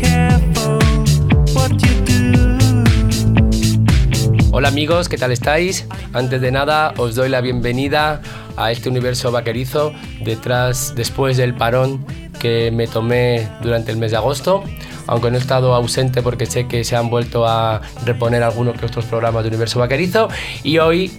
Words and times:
Careful 0.00 0.78
what 1.54 1.72
you 1.72 2.04
do. 2.04 2.46
Hola 4.52 4.68
amigos, 4.68 5.08
¿qué 5.08 5.18
tal 5.18 5.32
estáis? 5.32 5.88
Antes 6.12 6.40
de 6.40 6.52
nada, 6.52 6.94
os 6.98 7.16
doy 7.16 7.30
la 7.30 7.40
bienvenida 7.40 8.22
a 8.56 8.70
este 8.70 8.88
Universo 8.88 9.32
Vaquerizo 9.32 9.92
detrás, 10.24 10.94
después 10.94 11.36
del 11.36 11.54
parón 11.54 12.06
que 12.38 12.70
me 12.70 12.86
tomé 12.86 13.48
durante 13.60 13.90
el 13.90 13.96
mes 13.96 14.12
de 14.12 14.18
agosto. 14.18 14.62
Aunque 15.06 15.30
no 15.30 15.36
he 15.36 15.40
estado 15.40 15.74
ausente 15.74 16.22
porque 16.22 16.46
sé 16.46 16.66
que 16.66 16.84
se 16.84 16.96
han 16.96 17.10
vuelto 17.10 17.46
a 17.46 17.80
reponer 18.04 18.42
algunos 18.42 18.78
que 18.78 18.86
otros 18.86 19.04
programas 19.04 19.42
de 19.42 19.48
Universo 19.48 19.78
Vaquerizo. 19.78 20.28
Y 20.62 20.78
hoy 20.78 21.10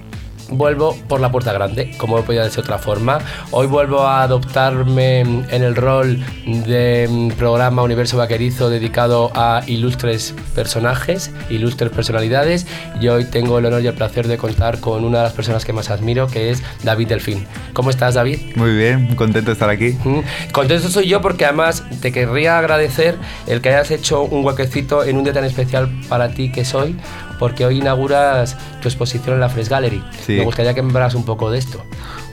vuelvo 0.49 0.95
por 1.07 1.19
la 1.19 1.31
puerta 1.31 1.53
grande, 1.53 1.91
como 1.97 2.17
no 2.17 2.23
podía 2.23 2.43
ser 2.43 2.55
de 2.55 2.61
otra 2.61 2.77
forma. 2.77 3.19
Hoy 3.51 3.67
vuelvo 3.67 4.01
a 4.01 4.23
adoptarme 4.23 5.21
en 5.21 5.45
el 5.49 5.75
rol 5.75 6.23
de 6.45 7.07
mm, 7.09 7.29
programa 7.31 7.83
Universo 7.83 8.17
Vaquerizo 8.17 8.69
dedicado 8.69 9.31
a 9.35 9.63
ilustres 9.67 10.33
personajes, 10.53 11.31
ilustres 11.49 11.91
personalidades. 11.91 12.67
Y 13.01 13.07
hoy 13.07 13.25
tengo 13.25 13.59
el 13.59 13.65
honor 13.65 13.81
y 13.81 13.87
el 13.87 13.93
placer 13.93 14.27
de 14.27 14.37
contar 14.37 14.79
con 14.79 15.03
una 15.03 15.19
de 15.19 15.23
las 15.25 15.33
personas 15.33 15.65
que 15.65 15.73
más 15.73 15.89
admiro, 15.89 16.27
que 16.27 16.51
es 16.51 16.63
David 16.83 17.09
Delfín. 17.09 17.45
¿Cómo 17.73 17.89
estás, 17.89 18.13
David? 18.13 18.39
Muy 18.55 18.75
bien, 18.75 19.15
contento 19.15 19.47
de 19.47 19.53
estar 19.53 19.69
aquí. 19.69 19.97
Mm, 20.03 20.19
Contento 20.51 20.89
soy 20.89 21.07
yo 21.07 21.21
porque 21.21 21.45
además 21.45 21.83
te 22.01 22.11
querría 22.11 22.57
agradecer 22.57 23.15
el 23.47 23.61
que 23.61 23.69
hayas 23.69 23.91
hecho 23.91 24.23
un 24.23 24.45
huequecito 24.45 25.03
en 25.03 25.17
un 25.17 25.23
día 25.23 25.33
tan 25.33 25.43
especial 25.43 25.89
para 26.07 26.29
ti 26.29 26.51
que 26.51 26.65
soy, 26.65 26.95
porque 27.39 27.65
hoy 27.65 27.79
inauguras 27.79 28.55
tu 28.81 28.87
exposición 28.87 29.35
en 29.35 29.41
la 29.41 29.49
Fresh 29.49 29.69
Gallery. 29.69 30.03
Sí. 30.25 30.34
Me 30.39 30.43
gustaría 30.45 30.73
que 30.73 30.81
me 30.81 30.89
hablaras 30.89 31.15
un 31.15 31.25
poco 31.25 31.49
de 31.51 31.59
esto. 31.59 31.83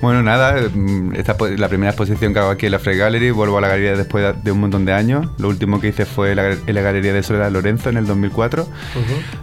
Bueno, 0.01 0.23
nada, 0.23 0.57
mm, 0.75 1.15
esta 1.15 1.37
es 1.51 1.61
la 1.61 1.69
primera 1.69 1.91
exposición 1.91 2.33
que 2.33 2.41
hago 2.41 2.51
aquí 2.51 2.67
en 2.67 2.73
la 2.73 2.79
Fresh 2.79 2.99
Gallery. 2.99 3.31
Vuelvo 3.31 3.59
a 3.59 3.61
la 3.61 3.69
galería 3.69 3.95
después 3.97 4.35
de- 4.43 4.51
un 4.53 4.61
montón 4.61 4.85
de 4.85 4.93
años. 4.93 5.27
Lo 5.39 5.49
último 5.49 5.81
que 5.81 5.89
hice 5.89 6.07
fue 6.07 6.35
la, 6.35 6.51
en 6.53 6.75
la 6.75 6.81
Galería 6.81 7.13
de 7.13 7.23
Soledad 7.23 7.51
Lorenzo 7.53 7.89
en 7.91 7.97
el 7.99 8.07
2004. 8.07 8.67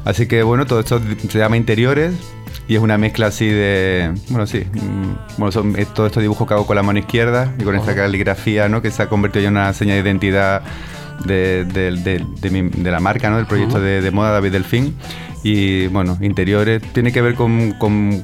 Así 0.06 0.28
que 0.28 0.44
bueno, 0.44 0.66
todo 0.66 0.82
esto 0.82 1.02
se 1.30 1.38
llama 1.38 1.56
Interiores 1.58 2.14
y 2.68 2.76
es 2.76 2.82
una 2.82 2.98
mezcla 2.98 3.28
así 3.28 3.48
de. 3.48 4.12
Bueno, 4.30 4.46
sí. 4.48 4.66
mm, 4.72 5.38
Bueno, 5.38 5.52
son 5.52 5.76
es 5.78 5.94
todo 5.94 6.08
estos 6.08 6.22
dibujos 6.22 6.48
que 6.48 6.54
hago 6.54 6.68
con 6.68 6.76
la 6.76 6.84
mano 6.84 7.00
izquierda 7.00 7.54
y 7.58 7.64
con 7.64 7.76
esta 7.76 7.96
caligrafía, 7.96 8.68
¿no? 8.68 8.82
Que 8.82 8.92
se 8.92 9.02
ha 9.04 9.08
convertido 9.08 9.44
ya 9.44 9.48
en 9.50 9.56
una 9.58 9.74
señal 9.74 9.96
de 10.04 10.10
identidad 10.10 10.62
de, 11.26 11.64
de- 11.66 11.92
de- 11.92 12.26
de 12.42 12.50
mi- 12.50 12.70
de 12.70 12.92
la 12.92 13.00
marca, 13.00 13.30
¿no? 13.30 13.38
Del 13.38 13.46
proyecto 13.46 13.80
de, 13.80 14.02
de 14.02 14.12
moda 14.12 14.32
David 14.32 14.52
Delfín. 14.52 14.96
Y 15.44 15.88
bueno, 15.88 16.18
interiores 16.22 16.82
tiene 16.94 17.12
que 17.14 17.22
ver 17.22 17.36
con- 17.36 17.72
con 17.74 18.24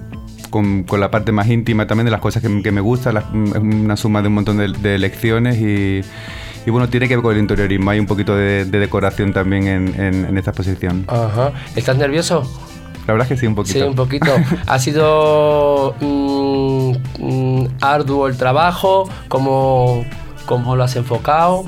con, 0.55 0.83
con 0.83 1.01
la 1.01 1.11
parte 1.11 1.33
más 1.33 1.49
íntima 1.49 1.85
también 1.85 2.05
de 2.05 2.11
las 2.11 2.21
cosas 2.21 2.41
que, 2.41 2.61
que 2.61 2.71
me 2.71 2.79
gustan. 2.79 3.15
las- 3.15 3.25
es 3.25 3.59
una 3.61 3.97
suma 3.97 4.21
de 4.21 4.29
un 4.29 4.35
montón 4.35 4.55
de, 4.55 4.69
de 4.69 4.97
lecciones 4.97 5.57
y, 5.57 5.99
y 6.65 6.71
bueno, 6.71 6.87
tiene 6.87 7.09
que 7.09 7.15
ver 7.17 7.21
con 7.23 7.33
el 7.35 7.41
interiorismo. 7.41 7.89
Hay 7.91 7.99
un 7.99 8.05
poquito 8.05 8.33
de, 8.37 8.63
de 8.63 8.79
decoración 8.79 9.33
también 9.33 9.67
en, 9.67 10.01
en- 10.01 10.25
en 10.25 10.37
esta 10.37 10.51
exposición. 10.51 11.03
Ajá. 11.09 11.51
¿Estás 11.75 11.97
nervioso? 11.97 12.49
La 13.05 13.13
verdad 13.13 13.27
es 13.29 13.35
que 13.35 13.39
sí, 13.41 13.47
un 13.47 13.55
poquito. 13.55 13.79
Sí, 13.79 13.83
un 13.85 13.95
poquito. 13.95 14.31
¿Ha 14.67 14.79
sido 14.79 15.93
mm, 15.99 16.91
mm, 17.19 17.67
arduo 17.81 18.27
el 18.29 18.37
trabajo? 18.37 19.09
¿Cómo, 19.27 20.05
¿Cómo 20.45 20.77
lo 20.77 20.83
has 20.85 20.95
enfocado? 20.95 21.65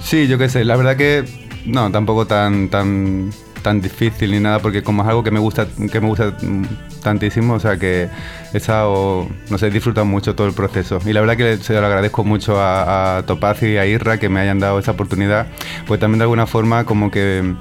Sí, 0.00 0.26
yo 0.26 0.38
qué 0.38 0.48
sé, 0.48 0.64
la 0.64 0.76
verdad 0.76 0.96
que 0.96 1.24
no, 1.66 1.90
tampoco 1.92 2.26
tan 2.26 2.68
tan 2.68 3.30
tan 3.64 3.80
difícil 3.80 4.30
ni 4.30 4.40
nada 4.40 4.58
porque 4.58 4.82
como 4.82 5.02
es 5.02 5.08
algo 5.08 5.24
que 5.24 5.30
me 5.30 5.40
gusta 5.40 5.66
que 5.90 6.00
me 6.00 6.06
gusta 6.06 6.36
tantísimo, 7.02 7.54
o 7.54 7.60
sea 7.60 7.78
que 7.78 8.08
he 8.52 8.56
estado, 8.56 9.26
no 9.50 9.58
sé, 9.58 9.68
he 9.68 9.70
disfrutado 9.70 10.04
mucho 10.04 10.34
todo 10.34 10.46
el 10.46 10.52
proceso. 10.52 11.00
Y 11.04 11.12
la 11.14 11.20
verdad 11.20 11.36
que 11.36 11.56
se 11.56 11.72
lo 11.72 11.84
agradezco 11.84 12.24
mucho 12.24 12.60
a, 12.60 13.16
a 13.16 13.22
Topacio 13.24 13.68
y 13.72 13.78
a 13.78 13.86
Irra 13.86 14.18
que 14.18 14.28
me 14.28 14.40
hayan 14.40 14.60
dado 14.60 14.78
esa 14.78 14.92
oportunidad, 14.92 15.46
pues 15.86 15.98
también 15.98 16.18
de 16.18 16.24
alguna 16.24 16.46
forma 16.46 16.84
como 16.84 17.10
que 17.10 17.54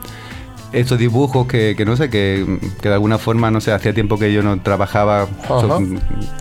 estos 0.74 0.98
dibujos 0.98 1.48
que, 1.48 1.76
que 1.78 1.86
no 1.86 1.96
sé, 1.96 2.10
que, 2.10 2.46
que 2.82 2.90
de 2.90 2.94
alguna 2.96 3.18
forma, 3.18 3.50
no 3.52 3.62
sé, 3.62 3.72
hacía 3.72 3.94
tiempo 3.94 4.18
que 4.20 4.34
yo 4.34 4.42
no 4.44 4.60
trabajaba 4.62 5.28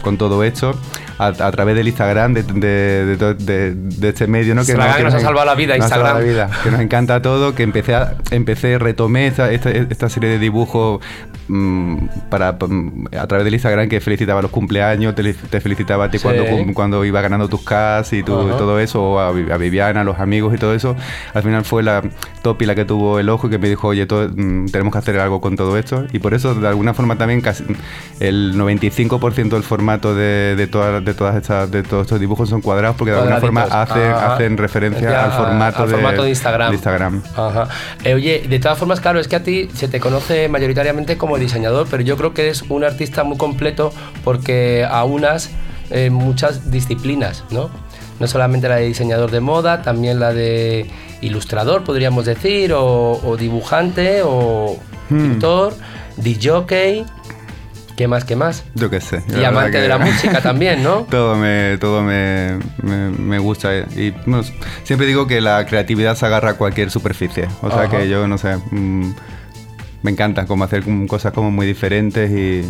con 0.02 0.18
todo 0.18 0.42
esto, 0.44 0.74
a, 1.18 1.26
a 1.26 1.52
través 1.52 1.76
del 1.76 1.86
Instagram, 1.88 2.34
de, 2.34 2.42
de, 2.42 3.16
de 3.16 3.34
de- 3.34 3.74
de 3.74 4.08
este 4.08 4.26
medio, 4.26 4.54
¿no? 4.54 4.62
Instagram 4.62 4.96
que 4.96 5.04
nos 5.04 5.14
ha 5.14 5.20
salvado 5.20 5.46
la 5.46 5.54
vida, 5.54 5.76
nos 5.76 5.86
ha 5.86 5.88
salvado 5.88 6.18
la 6.20 6.24
Instagram. 6.26 6.50
vida, 6.50 6.62
que 6.64 6.70
nos 6.70 6.80
encanta 6.80 7.22
todo, 7.22 7.54
que 7.54 7.62
empecé, 7.62 7.94
a- 7.94 8.14
empecé 8.30 8.78
retomé 8.78 9.26
esta, 9.28 9.50
esta, 9.52 9.70
esta 9.70 10.08
serie 10.08 10.30
de 10.30 10.38
dibujos 10.38 11.00
mm, 11.48 11.96
para, 12.30 12.52
mm, 12.52 13.06
a 13.18 13.26
través 13.26 13.44
del 13.44 13.54
Instagram 13.54 13.88
que 13.88 14.00
felicitaba 14.00 14.42
los 14.42 14.50
cumpleaños, 14.50 15.14
te, 15.14 15.34
te 15.34 15.60
felicitaba 15.60 16.04
a 16.06 16.10
ti 16.10 16.18
Sí. 16.18 16.22
cuando, 16.24 16.44
cuando 16.74 17.04
iba 17.04 17.20
ganando 17.20 17.48
tus 17.48 17.62
cas 17.62 18.12
y 18.12 18.22
tu- 18.22 18.32
todo 18.56 18.78
eso, 18.80 19.02
o 19.02 19.18
a, 19.20 19.28
a 19.28 19.56
Viviana, 19.58 20.00
a 20.00 20.04
los 20.04 20.18
amigos 20.18 20.54
y 20.54 20.58
todo 20.58 20.74
eso. 20.74 20.96
Al 21.34 21.42
final 21.42 21.64
fue 21.64 21.82
la 21.82 22.02
Topi 22.42 22.64
la 22.66 22.74
que 22.74 22.84
tuvo 22.84 23.18
el 23.20 23.28
ojo 23.28 23.46
y 23.46 23.50
que 23.50 23.58
me 23.58 23.68
dijo, 23.68 23.88
oye, 23.88 24.06
todo- 24.06 24.21
mm, 24.28 24.66
tenemos 24.66 24.92
que 24.92 24.98
hacer 24.98 25.18
algo 25.18 25.40
con 25.40 25.56
todo 25.56 25.76
esto. 25.78 26.04
Y 26.12 26.18
por 26.18 26.34
eso, 26.34 26.54
de 26.54 26.68
alguna 26.68 26.94
forma, 26.94 27.16
también 27.16 27.40
casi 27.40 27.64
el 28.20 28.54
95% 28.54 29.50
del 29.50 29.62
formato 29.62 30.14
de, 30.14 30.54
de, 30.56 30.66
todas, 30.66 31.04
de, 31.04 31.14
todas 31.14 31.36
estas, 31.36 31.70
de 31.70 31.82
todos 31.82 32.02
estos 32.02 32.20
dibujos 32.20 32.48
son 32.48 32.60
cuadrados 32.60 32.96
porque 32.96 33.12
de 33.12 33.18
alguna 33.18 33.40
forma 33.40 33.62
hacen, 33.62 34.02
Ajá. 34.10 34.34
hacen 34.34 34.56
referencia 34.56 35.10
Ya, 35.10 35.24
al 35.24 35.32
formato, 35.32 35.82
al 35.82 35.88
formato 35.90 36.22
de 36.22 36.30
Instagram. 36.30 36.68
de 36.70 36.74
Instagram. 36.76 37.22
Ajá. 37.36 37.68
Eh, 38.04 38.14
oye, 38.14 38.44
de 38.48 38.58
todas 38.58 38.78
formas, 38.78 39.00
claro, 39.00 39.20
es 39.20 39.28
que 39.28 39.36
a 39.36 39.42
ti 39.42 39.68
se 39.74 39.88
te 39.88 40.00
conoce 40.00 40.48
mayoritariamente 40.48 41.16
como 41.16 41.38
diseñador, 41.38 41.86
pero 41.90 42.02
yo 42.02 42.16
creo 42.16 42.34
que 42.34 42.42
eres 42.42 42.62
un 42.68 42.84
artista 42.84 43.24
muy 43.24 43.36
completo 43.36 43.92
porque 44.24 44.86
aunas 44.90 45.50
eh, 45.90 46.10
muchas 46.10 46.70
disciplinas, 46.70 47.44
¿no? 47.50 47.70
No 48.20 48.26
solamente 48.28 48.68
la 48.68 48.76
de 48.76 48.86
diseñador 48.86 49.30
de 49.30 49.40
moda, 49.40 49.82
también 49.82 50.20
la 50.20 50.32
de 50.32 50.86
ilustrador, 51.20 51.82
podríamos 51.84 52.24
decir, 52.24 52.72
o, 52.72 53.20
o 53.24 53.36
dibujante, 53.36 54.22
o 54.24 54.78
Hmm. 55.10 55.18
pintor, 55.32 55.74
DJ, 56.16 57.04
¿qué 57.96 58.08
más, 58.08 58.24
qué 58.24 58.36
más? 58.36 58.64
Yo 58.74 58.88
qué 58.88 59.00
sé. 59.00 59.22
Y 59.38 59.44
amante 59.44 59.78
de 59.80 59.88
la 59.88 59.98
música 59.98 60.40
también, 60.42 60.82
¿no? 60.82 61.06
Todo 61.10 61.36
me, 61.36 61.76
todo 61.78 62.02
me, 62.02 62.58
me, 62.82 63.10
me 63.10 63.38
gusta. 63.38 63.74
eh. 63.76 63.84
Y 63.96 64.10
bueno, 64.26 64.42
siempre 64.84 65.06
digo 65.06 65.26
que 65.26 65.40
la 65.40 65.66
creatividad 65.66 66.16
se 66.16 66.24
agarra 66.26 66.50
a 66.50 66.54
cualquier 66.54 66.90
superficie. 66.90 67.46
O 67.62 67.70
sea 67.70 67.82
Ajá. 67.82 67.98
que 67.98 68.08
yo, 68.08 68.26
no 68.28 68.38
sé, 68.38 68.56
mm, 68.70 69.12
me 70.02 70.10
encanta 70.10 70.46
como 70.46 70.64
hacer 70.64 70.84
cosas 71.08 71.32
como 71.32 71.50
muy 71.50 71.66
diferentes 71.66 72.30
y, 72.30 72.64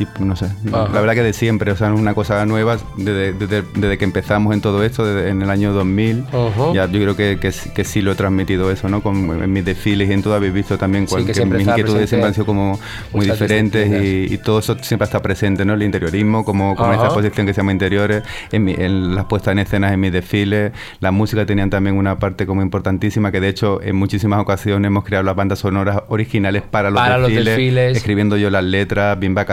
y, 0.00 0.08
no 0.22 0.36
sé. 0.36 0.46
Ajá. 0.72 0.88
La 0.92 1.00
verdad 1.00 1.14
que 1.14 1.22
de 1.22 1.32
siempre, 1.32 1.72
o 1.72 1.76
sea, 1.76 1.92
es 1.92 1.98
una 1.98 2.14
cosa 2.14 2.44
nueva 2.46 2.76
desde, 2.96 3.32
desde, 3.32 3.62
desde 3.74 3.98
que 3.98 4.04
empezamos 4.04 4.54
en 4.54 4.60
todo 4.60 4.82
esto, 4.84 5.04
desde- 5.04 5.30
en 5.30 5.42
el 5.42 5.50
año 5.50 5.72
2000. 5.72 6.24
Ajá. 6.28 6.72
Ya 6.74 6.86
yo 6.86 7.00
creo 7.00 7.16
que, 7.16 7.38
que, 7.40 7.52
sí- 7.52 7.70
que 7.70 7.84
sí 7.84 8.02
lo 8.02 8.12
he 8.12 8.14
transmitido 8.14 8.70
eso, 8.70 8.88
¿no? 8.88 9.02
Con, 9.02 9.42
en 9.42 9.52
mis 9.52 9.64
desfiles 9.64 10.08
y 10.10 10.12
en 10.12 10.22
todo 10.22 10.34
habéis 10.34 10.52
visto 10.54 10.78
también 10.78 11.06
Sí, 11.06 11.10
cual- 11.14 11.22
que 11.22 11.28
que 11.28 11.34
siempre 11.34 11.58
mis 11.58 11.68
inquietudes 11.68 12.08
siempre 12.08 12.28
han 12.28 12.34
sido 12.34 12.46
como 12.46 12.78
muy 13.12 13.26
diferentes 13.26 13.88
y, 14.02 14.34
y 14.34 14.38
todo 14.38 14.58
eso 14.58 14.76
siempre 14.80 15.04
está 15.04 15.20
presente, 15.22 15.64
¿no? 15.64 15.74
El 15.74 15.82
interiorismo, 15.82 16.44
como, 16.44 16.74
como 16.76 16.92
esta 16.92 17.06
exposición 17.06 17.46
que 17.46 17.54
se 17.54 17.58
llama 17.60 17.72
Interiores, 17.72 18.22
en, 18.52 18.64
mi- 18.64 18.74
en 18.76 19.14
las 19.14 19.24
puestas 19.26 19.52
en 19.52 19.58
escenas 19.60 19.92
en 19.92 20.00
mis 20.00 20.12
desfiles, 20.12 20.72
la 21.00 21.10
música 21.10 21.46
tenían 21.46 21.70
también 21.70 21.96
una 21.96 22.18
parte 22.18 22.46
como 22.46 22.62
importantísima, 22.62 23.30
que 23.32 23.40
de 23.40 23.48
hecho 23.48 23.80
en 23.82 23.96
muchísimas 23.96 24.40
ocasiones 24.40 24.88
hemos 24.88 25.04
creado 25.04 25.24
las 25.24 25.36
bandas 25.36 25.58
sonoras 25.60 26.02
originales 26.08 26.62
para 26.62 26.90
los, 26.90 27.00
Para 27.00 27.18
los 27.18 27.28
desfiles, 27.28 27.56
desfiles. 27.56 27.96
escribiendo 27.96 28.36
yo 28.36 28.50
las 28.50 28.64
letras, 28.64 29.18
Bimba 29.18 29.44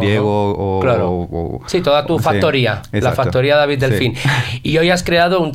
Diego 0.00 0.52
o... 0.56 0.80
Claro. 0.80 1.10
o- 1.10 1.56
o- 1.56 1.68
Sí, 1.68 1.80
toda 1.80 2.06
tu 2.06 2.18
sí, 2.18 2.24
factoría, 2.24 2.82
la 2.92 3.12
factoría 3.12 3.56
David 3.56 3.80
Sí. 3.84 3.86
Delfín. 3.90 4.14
Y 4.62 4.78
hoy 4.78 4.90
has 4.90 5.02
creado 5.02 5.40
un 5.40 5.52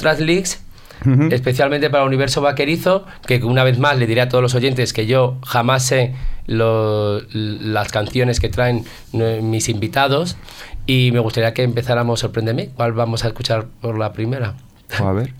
Ujú. 1.06 1.30
especialmente 1.32 1.90
para 1.90 2.04
el 2.04 2.08
universo 2.08 2.42
vaquerizo, 2.42 3.06
que 3.26 3.44
una 3.44 3.64
vez 3.64 3.80
más 3.80 3.98
le 3.98 4.06
diré 4.06 4.22
a 4.22 4.30
todos 4.30 4.42
los 4.44 4.54
oyentes 4.54 4.94
que 4.94 5.08
yo 5.08 5.38
jamás 5.46 5.84
sé 5.84 6.14
lo- 6.46 7.22
las 7.32 7.88
canciones 7.92 8.40
que 8.40 8.50
traen 8.50 8.86
eh, 9.14 9.40
mis 9.42 9.68
invitados 9.70 10.38
y 10.86 11.12
me 11.12 11.20
gustaría 11.20 11.54
que 11.54 11.64
empezáramos 11.64 12.20
Sorpréndeme. 12.20 12.70
¿Cuál 12.76 12.94
vamos 12.94 13.24
a 13.24 13.28
escuchar 13.30 13.66
por 13.82 13.98
la 13.98 14.14
primera? 14.14 14.54
A 15.00 15.12
ver. 15.12 15.34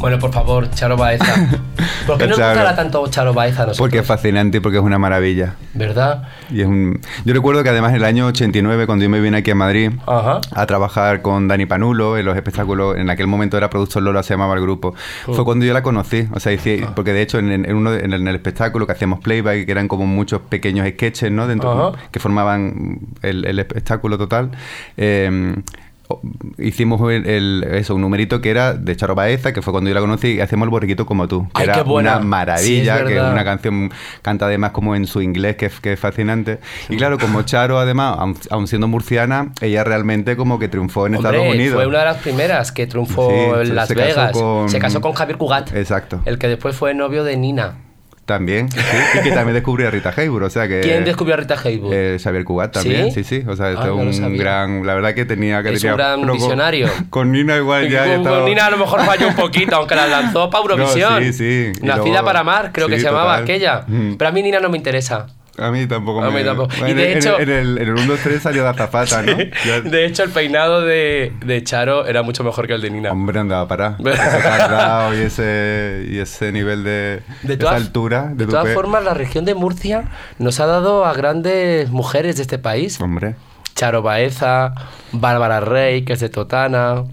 Bueno, 0.00 0.18
por 0.18 0.32
favor, 0.32 0.70
Charo 0.70 0.96
Baeza. 0.96 1.26
¿Por 2.06 2.16
qué 2.16 2.26
nos 2.26 2.38
gustará 2.38 2.74
tanto 2.74 3.06
Charo 3.08 3.34
Baeza 3.34 3.64
a 3.64 3.66
nosotros? 3.66 3.78
Porque 3.78 3.98
es 3.98 4.06
fascinante 4.06 4.56
y 4.56 4.60
porque 4.60 4.78
es 4.78 4.82
una 4.82 4.98
maravilla. 4.98 5.56
¿Verdad? 5.74 6.24
Y 6.50 6.62
es 6.62 6.66
un... 6.66 7.00
Yo 7.26 7.34
recuerdo 7.34 7.62
que 7.62 7.68
además 7.68 7.90
en 7.90 7.96
el 7.96 8.04
año 8.04 8.26
89, 8.26 8.86
cuando 8.86 9.02
yo 9.02 9.10
me 9.10 9.20
vine 9.20 9.36
aquí 9.36 9.50
a 9.50 9.54
Madrid 9.54 9.92
a 10.06 10.66
trabajar 10.66 11.20
con 11.20 11.48
Dani 11.48 11.66
Panulo 11.66 12.16
en 12.16 12.24
los 12.24 12.34
espectáculos, 12.34 12.96
en 12.96 13.10
aquel 13.10 13.26
momento 13.26 13.58
era 13.58 13.68
Productor 13.68 14.02
Lola, 14.02 14.22
se 14.22 14.32
llamaba 14.32 14.54
el 14.54 14.62
grupo, 14.62 14.94
fue 15.26 15.44
cuando 15.44 15.66
yo 15.66 15.74
la 15.74 15.82
conocí. 15.82 16.26
O 16.32 16.40
sea, 16.40 16.56
porque 16.96 17.12
de 17.12 17.20
hecho 17.20 17.38
en, 17.38 17.70
uno 17.74 17.90
de, 17.90 18.00
en, 18.00 18.12
el 18.12 18.34
espectáculo 18.34 18.86
que 18.86 18.92
hacíamos 18.92 19.20
playback, 19.20 19.66
que 19.66 19.70
eran 19.70 19.86
como 19.86 20.06
muchos 20.06 20.40
pequeños 20.40 20.88
sketches, 20.88 21.30
¿no? 21.30 21.46
Dentro, 21.46 21.94
que 22.10 22.20
formaban 22.20 23.00
el, 23.20 23.58
espectáculo 23.58 24.16
total. 24.16 24.50
Eh, 24.96 25.54
hicimos 26.58 27.00
el, 27.12 27.26
el- 27.26 27.64
eso, 27.72 27.94
un 27.94 28.00
numerito 28.02 28.40
que 28.40 28.50
era 28.50 28.74
de 28.74 28.96
Charo 28.96 29.14
Baeza, 29.14 29.52
que 29.52 29.62
fue 29.62 29.72
cuando 29.72 29.88
yo 29.88 29.94
la 29.94 30.00
conocí, 30.00 30.28
y 30.34 30.40
hacíamos 30.40 30.66
el 30.66 30.70
borriquito 30.70 31.06
como 31.06 31.28
tú. 31.28 31.44
Que 31.54 31.62
Ay, 31.62 31.64
era 31.64 31.74
qué 31.74 31.82
buena. 31.82 32.16
una 32.16 32.24
maravilla, 32.26 32.96
Sí, 32.96 33.02
es 33.02 33.08
que 33.08 33.16
es 33.16 33.22
una 33.22 33.44
canción 33.44 33.90
canta 34.22 34.46
además 34.46 34.70
como 34.72 34.94
en 34.94 35.06
su 35.06 35.22
inglés, 35.22 35.56
que, 35.56 35.66
es- 35.66 35.80
que 35.80 35.92
es 35.94 36.00
fascinante. 36.00 36.60
Y 36.88 36.96
claro, 36.96 37.18
como 37.18 37.42
Charo 37.42 37.78
además, 37.78 38.16
aun, 38.18 38.36
aun 38.50 38.66
siendo 38.66 38.88
murciana, 38.88 39.52
ella 39.60 39.84
realmente 39.84 40.36
como 40.36 40.58
que 40.58 40.68
triunfó 40.68 41.06
en 41.06 41.16
Hombre, 41.16 41.30
Estados 41.30 41.54
Unidos. 41.54 41.74
fue 41.74 41.86
una 41.86 41.98
de 42.00 42.04
las 42.04 42.16
primeras 42.18 42.72
que 42.72 42.86
triunfó 42.86 43.30
Sí, 43.30 43.36
en 43.68 43.74
Las 43.74 43.88
se 43.88 43.94
casó 43.94 44.06
Vegas. 44.08 44.32
con- 44.32 44.68
Se 44.68 44.78
casó 44.78 45.00
con 45.00 45.12
Javier 45.12 45.38
Cugat. 45.38 45.74
Exacto. 45.74 46.20
El 46.24 46.38
que 46.38 46.48
después 46.48 46.76
fue 46.76 46.94
novio 46.94 47.24
de 47.24 47.36
Nina. 47.36 47.74
También, 48.26 48.70
sí, 48.70 48.78
y 49.18 49.22
que 49.24 49.32
también 49.32 49.54
descubrió 49.54 49.88
a 49.88 49.90
Rita 49.90 50.14
Hayworth, 50.16 50.44
o 50.46 50.50
sea 50.50 50.68
que... 50.68 50.80
¿Quién 50.82 51.04
descubrió 51.04 51.34
a 51.34 51.38
Rita 51.38 51.56
Hayworth? 51.64 51.92
Eh, 51.92 52.16
Xavier 52.22 52.44
Cugat 52.44 52.72
también, 52.72 53.10
¿Sí? 53.10 53.24
sí, 53.24 53.40
sí, 53.40 53.48
o 53.48 53.56
sea, 53.56 53.66
Ah, 53.66 53.70
este 53.70 53.82
es 53.82 53.88
no 53.88 54.04
lo 54.04 54.26
un 54.28 54.36
gran, 54.36 54.86
la 54.86 54.94
verdad 54.94 55.14
que 55.14 55.24
tenía 55.24 55.62
que 55.64 55.70
Es 55.72 55.80
tenía 55.80 55.94
un 55.94 55.98
gran 55.98 56.20
con- 56.22 56.32
visionario. 56.34 56.88
Con 57.10 57.32
Nina 57.32 57.56
igual 57.56 57.88
ya, 57.88 58.04
con, 58.04 58.08
con 58.10 58.20
estaba- 58.26 58.44
Nina 58.48 58.66
a 58.66 58.70
lo 58.70 58.76
mejor 58.78 59.04
falló 59.04 59.26
un 59.28 59.34
poquito, 59.34 59.74
aunque 59.74 59.96
la 59.96 60.06
lanzó 60.06 60.48
para 60.48 60.62
Eurovisión. 60.62 61.14
No, 61.14 61.20
sí, 61.20 61.32
sí. 61.32 61.72
Nacida 61.82 62.04
luego- 62.04 62.24
para 62.24 62.40
amar, 62.40 62.70
creo 62.72 62.86
que 62.86 62.98
se 63.00 63.04
llamaba 63.06 63.38
total. 63.38 63.42
aquella. 63.42 63.84
Mm. 63.88 64.14
Pero 64.16 64.28
a 64.28 64.32
mí 64.32 64.42
Nina 64.44 64.60
no 64.60 64.68
me 64.68 64.76
interesa. 64.76 65.26
A 65.60 65.70
mí 65.70 65.86
tampoco 65.86 66.22
A 66.24 66.30
me... 66.30 66.42
tampoco. 66.42 66.70
Y 66.86 66.90
En 66.90 66.96
de 66.96 67.04
el- 67.04 67.10
en 67.12 67.18
hecho- 67.18 67.38
en 67.40 67.48
el, 67.50 67.78
en 67.78 67.88
el 67.88 67.94
1, 67.94 68.04
2, 68.06 68.20
3 68.22 68.42
salió 68.42 68.62
de 68.62 68.68
azafata, 68.70 69.22
¿no? 69.22 69.36
De 69.90 70.04
hecho, 70.06 70.22
el 70.24 70.30
peinado 70.30 70.80
de, 70.82 71.32
de 71.44 71.62
Charo 71.62 72.06
era 72.06 72.22
mucho 72.22 72.42
mejor 72.44 72.66
que 72.66 72.74
el 72.74 72.80
de 72.80 72.90
Nina. 72.90 73.12
Hombre, 73.12 73.38
andaba 73.40 73.68
para. 73.68 73.96
Ese 74.04 74.38
cardao 74.42 75.14
y 75.14 75.18
ese, 75.18 76.06
y 76.08 76.18
ese 76.18 76.50
nivel 76.52 76.82
de, 76.84 77.22
De 77.42 77.54
esa 77.54 77.58
todas, 77.58 77.74
altura. 77.76 78.28
De, 78.32 78.46
de 78.46 78.46
todas 78.46 78.72
formas, 78.74 79.04
la 79.04 79.14
región 79.14 79.44
de 79.44 79.54
Murcia 79.54 80.04
nos 80.38 80.60
ha 80.60 80.66
dado 80.66 81.04
a 81.04 81.12
grandes 81.14 81.90
mujeres 81.90 82.36
de 82.36 82.42
este 82.42 82.58
país. 82.58 83.00
Hombre. 83.00 83.34
Charo 83.74 84.02
Baeza, 84.02 84.74
Bárbara 85.12 85.60
Rey, 85.60 86.02
que 86.02 86.12
es 86.14 86.20
de 86.20 86.28
Totana. 86.28 87.04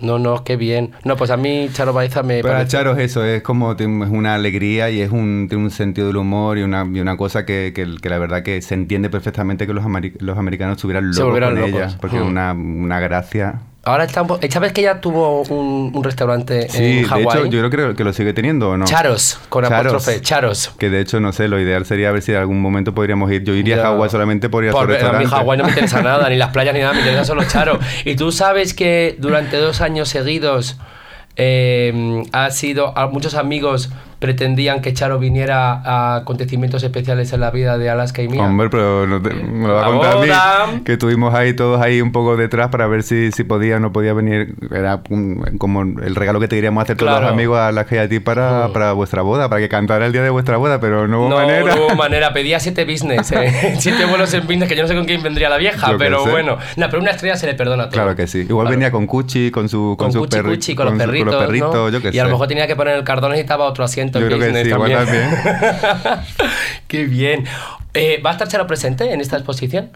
No, 0.00 0.18
no, 0.18 0.44
qué 0.44 0.56
bien. 0.56 0.92
No, 1.04 1.16
pues 1.16 1.30
a 1.30 1.36
mí 1.36 1.68
Charo 1.72 1.92
Baeza 1.92 2.22
me 2.22 2.42
Para 2.42 2.54
parece- 2.58 2.70
Charo 2.72 2.92
es 2.92 2.98
eso, 3.10 3.24
es 3.24 3.42
como 3.42 3.72
es 3.72 3.80
una 3.80 4.34
alegría 4.34 4.90
y 4.90 5.00
es 5.00 5.10
un, 5.10 5.46
tiene 5.48 5.64
un 5.64 5.70
sentido 5.70 6.06
del 6.08 6.16
humor 6.16 6.58
y 6.58 6.62
una, 6.62 6.86
y 6.92 7.00
una 7.00 7.16
cosa 7.16 7.44
que, 7.44 7.72
que- 7.74 7.96
que 8.00 8.08
la 8.08 8.18
verdad 8.18 8.42
que 8.42 8.60
se 8.62 8.74
entiende 8.74 9.10
perfectamente 9.10 9.66
que 9.66 9.72
los, 9.74 9.84
los 10.18 10.38
americanos 10.38 10.76
estuvieran 10.76 11.10
locos 11.10 11.40
con 11.40 11.54
locos. 11.54 11.68
ella, 11.70 11.96
porque 12.00 12.16
es 12.16 12.22
una, 12.22 12.52
una 12.52 13.00
gracia. 13.00 13.60
Ahora 13.84 14.02
está 14.02 14.24
po- 14.24 14.40
¿Sabes 14.50 14.72
que 14.72 14.80
ella 14.80 15.00
tuvo 15.00 15.42
un, 15.42 15.92
un 15.94 16.02
restaurante 16.02 16.68
Sí, 16.68 16.82
en 16.82 17.02
de 17.02 17.04
Hawái? 17.08 17.38
hecho 17.42 17.46
yo 17.46 17.70
creo 17.70 17.90
que, 17.90 17.94
que 17.94 18.02
lo 18.02 18.12
sigue 18.12 18.32
teniendo, 18.32 18.70
¿o 18.70 18.76
no? 18.76 18.84
Charos, 18.84 19.38
con 19.48 19.64
apóstrofe. 19.64 20.20
Charos. 20.22 20.72
Que 20.76 20.90
de 20.90 21.00
hecho, 21.00 21.20
no 21.20 21.32
sé, 21.32 21.46
lo 21.46 21.60
ideal 21.60 21.86
sería 21.86 22.10
ver 22.10 22.20
si 22.22 22.32
en 22.32 22.38
algún 22.38 22.60
momento 22.60 22.96
podríamos 22.96 23.30
ir. 23.30 23.44
Yo 23.44 23.54
iría 23.54 23.76
Ya. 23.76 23.82
a 23.82 23.84
Hawái 23.92 24.10
solamente 24.10 24.48
por 24.48 24.64
ir 24.64 24.70
a 24.70 24.72
su 24.72 24.78
Por- 24.78 24.86
a 24.86 24.88
mí 24.88 24.92
restaurante. 24.94 25.28
Hawái 25.28 25.58
no 25.58 25.64
me 25.64 25.70
interesa 25.70 26.02
nada, 26.02 26.28
ni 26.28 26.34
las 26.36 26.50
playas 26.50 26.74
ni 26.74 26.80
nada, 26.80 26.94
me 26.94 26.98
interesa 26.98 27.24
Charo. 27.44 27.78
Y 28.04 28.16
tú 28.16 28.32
sabes 28.32 28.74
que 28.74 29.16
durante 29.18 29.56
dos 29.56 29.80
años 29.80 30.08
seguidos 30.08 30.76
eh, 31.36 32.22
ha 32.32 32.50
sido, 32.50 32.96
a- 32.96 33.08
muchos 33.08 33.34
amigos 33.34 33.90
pretendían 34.18 34.80
que 34.80 34.92
Charo 34.94 35.18
viniera 35.18 35.72
a 35.84 36.16
acontecimientos 36.16 36.82
especiales 36.82 37.32
en 37.32 37.40
la 37.40 37.50
vida 37.50 37.76
de 37.78 37.90
Alaska 37.90 38.22
y 38.22 38.28
mía. 38.28 38.42
Hombre, 38.42 38.68
pero 38.70 39.06
no 39.06 39.20
te- 39.20 39.34
me 39.34 39.68
lo 39.68 39.74
va 39.74 39.82
a 39.86 39.90
contar 39.90 40.16
a 40.16 40.66
mí. 40.68 40.80
Que 40.84 40.94
estuvimos 40.94 41.34
ahí 41.34 41.54
todos 41.54 41.80
ahí 41.82 42.00
un 42.00 42.12
poco 42.12 42.36
detrás 42.36 42.68
para 42.70 42.86
ver 42.86 43.02
si, 43.02 43.30
si 43.32 43.44
podía 43.44 43.76
o 43.76 43.80
no 43.80 43.92
podía 43.92 44.12
venir. 44.14 44.54
Era 44.74 45.00
un- 45.10 45.56
como 45.58 45.82
el 45.82 46.14
regalo 46.14 46.40
que 46.40 46.48
te 46.48 46.56
queríamos 46.56 46.82
hacer 46.82 46.96
todos 46.96 47.20
los 47.20 47.30
amigos 47.30 47.58
a 47.58 47.72
la 47.72 47.84
que 47.84 48.00
a 48.00 48.08
ti 48.08 48.18
para, 48.20 48.68
Mm. 48.68 48.72
para 48.72 48.92
vuestra 48.92 49.22
boda, 49.22 49.48
para 49.48 49.60
que 49.60 49.68
cantara 49.68 50.06
el 50.06 50.12
día 50.12 50.22
de 50.22 50.30
vuestra 50.30 50.56
boda, 50.56 50.80
pero 50.80 51.06
no 51.06 51.20
hubo 51.20 51.28
no, 51.30 51.36
manera. 51.36 51.74
no 51.74 51.86
hubo 51.86 51.94
manera, 51.96 52.32
pedía 52.32 52.58
siete 52.58 52.84
business, 52.84 53.30
eh. 53.32 53.74
siete 53.78 54.04
vuelos 54.06 54.32
en 54.34 54.46
business, 54.46 54.68
que 54.68 54.76
yo 54.76 54.82
no 54.82 54.88
sé 54.88 54.94
con 54.94 55.04
quién 55.04 55.22
vendría 55.22 55.48
la 55.50 55.58
vieja, 55.58 55.92
Yo 55.92 55.98
pero 55.98 56.24
bueno. 56.26 56.56
No, 56.76 56.86
pero 56.88 57.00
una 57.02 57.10
estrella 57.10 57.36
se 57.36 57.46
le 57.46 57.54
perdona 57.54 57.84
todo. 57.84 57.92
Claro 57.92 58.16
que 58.16 58.26
sí. 58.26 58.40
Igual 58.40 58.66
Claro. 58.66 58.70
venía 58.78 58.90
con 58.90 59.06
Cuchi, 59.06 59.50
con 59.50 59.68
su 59.68 59.94
con, 59.98 60.10
con 60.10 60.20
Cuchi 60.22 60.38
perri- 60.38 60.54
Cuchi, 60.54 60.74
con, 60.74 60.86
los 60.86 60.92
su- 60.94 60.98
perritos, 60.98 61.34
los 61.34 61.44
perritos, 61.44 61.74
¿no? 61.74 61.88
yo 61.90 62.00
qué 62.00 62.08
Y 62.08 62.12
sé. 62.12 62.20
a 62.20 62.24
lo 62.24 62.30
mejor 62.30 62.48
tenía 62.48 62.66
que 62.66 62.76
poner 62.76 62.96
el 62.96 63.04
cardón 63.04 63.30
y 63.30 63.34
necesitaba 63.34 63.64
otro 63.66 63.84
asiento 63.84 64.15
Yo 64.20 64.26
creo 64.26 64.38
que 64.38 64.64
sí, 64.64 64.68
igual 64.70 64.92
también. 64.92 65.30
Qué 66.88 67.04
bien. 67.04 67.44
Eh, 67.94 68.20
¿Va 68.24 68.30
a 68.30 68.32
estar 68.34 68.48
Charo 68.48 68.66
presente 68.66 69.12
en 69.12 69.20
esta 69.20 69.36
exposición? 69.36 69.90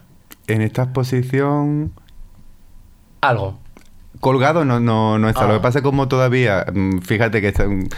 En 0.46 0.62
esta 0.62 0.84
exposición 0.84 1.92
Algo. 3.20 3.58
Colgado 4.20 4.64
no, 4.66 4.80
no, 4.80 5.18
no 5.18 5.28
está. 5.30 5.44
Ah. 5.44 5.48
Lo 5.48 5.54
que 5.54 5.60
pasa 5.60 5.78
es 5.78 5.82
como 5.82 6.06
todavía, 6.06 6.66
mm, 6.72 6.98
fíjate 6.98 7.40
que 7.40 7.48
está- 7.48 7.66
mm, 7.66 7.88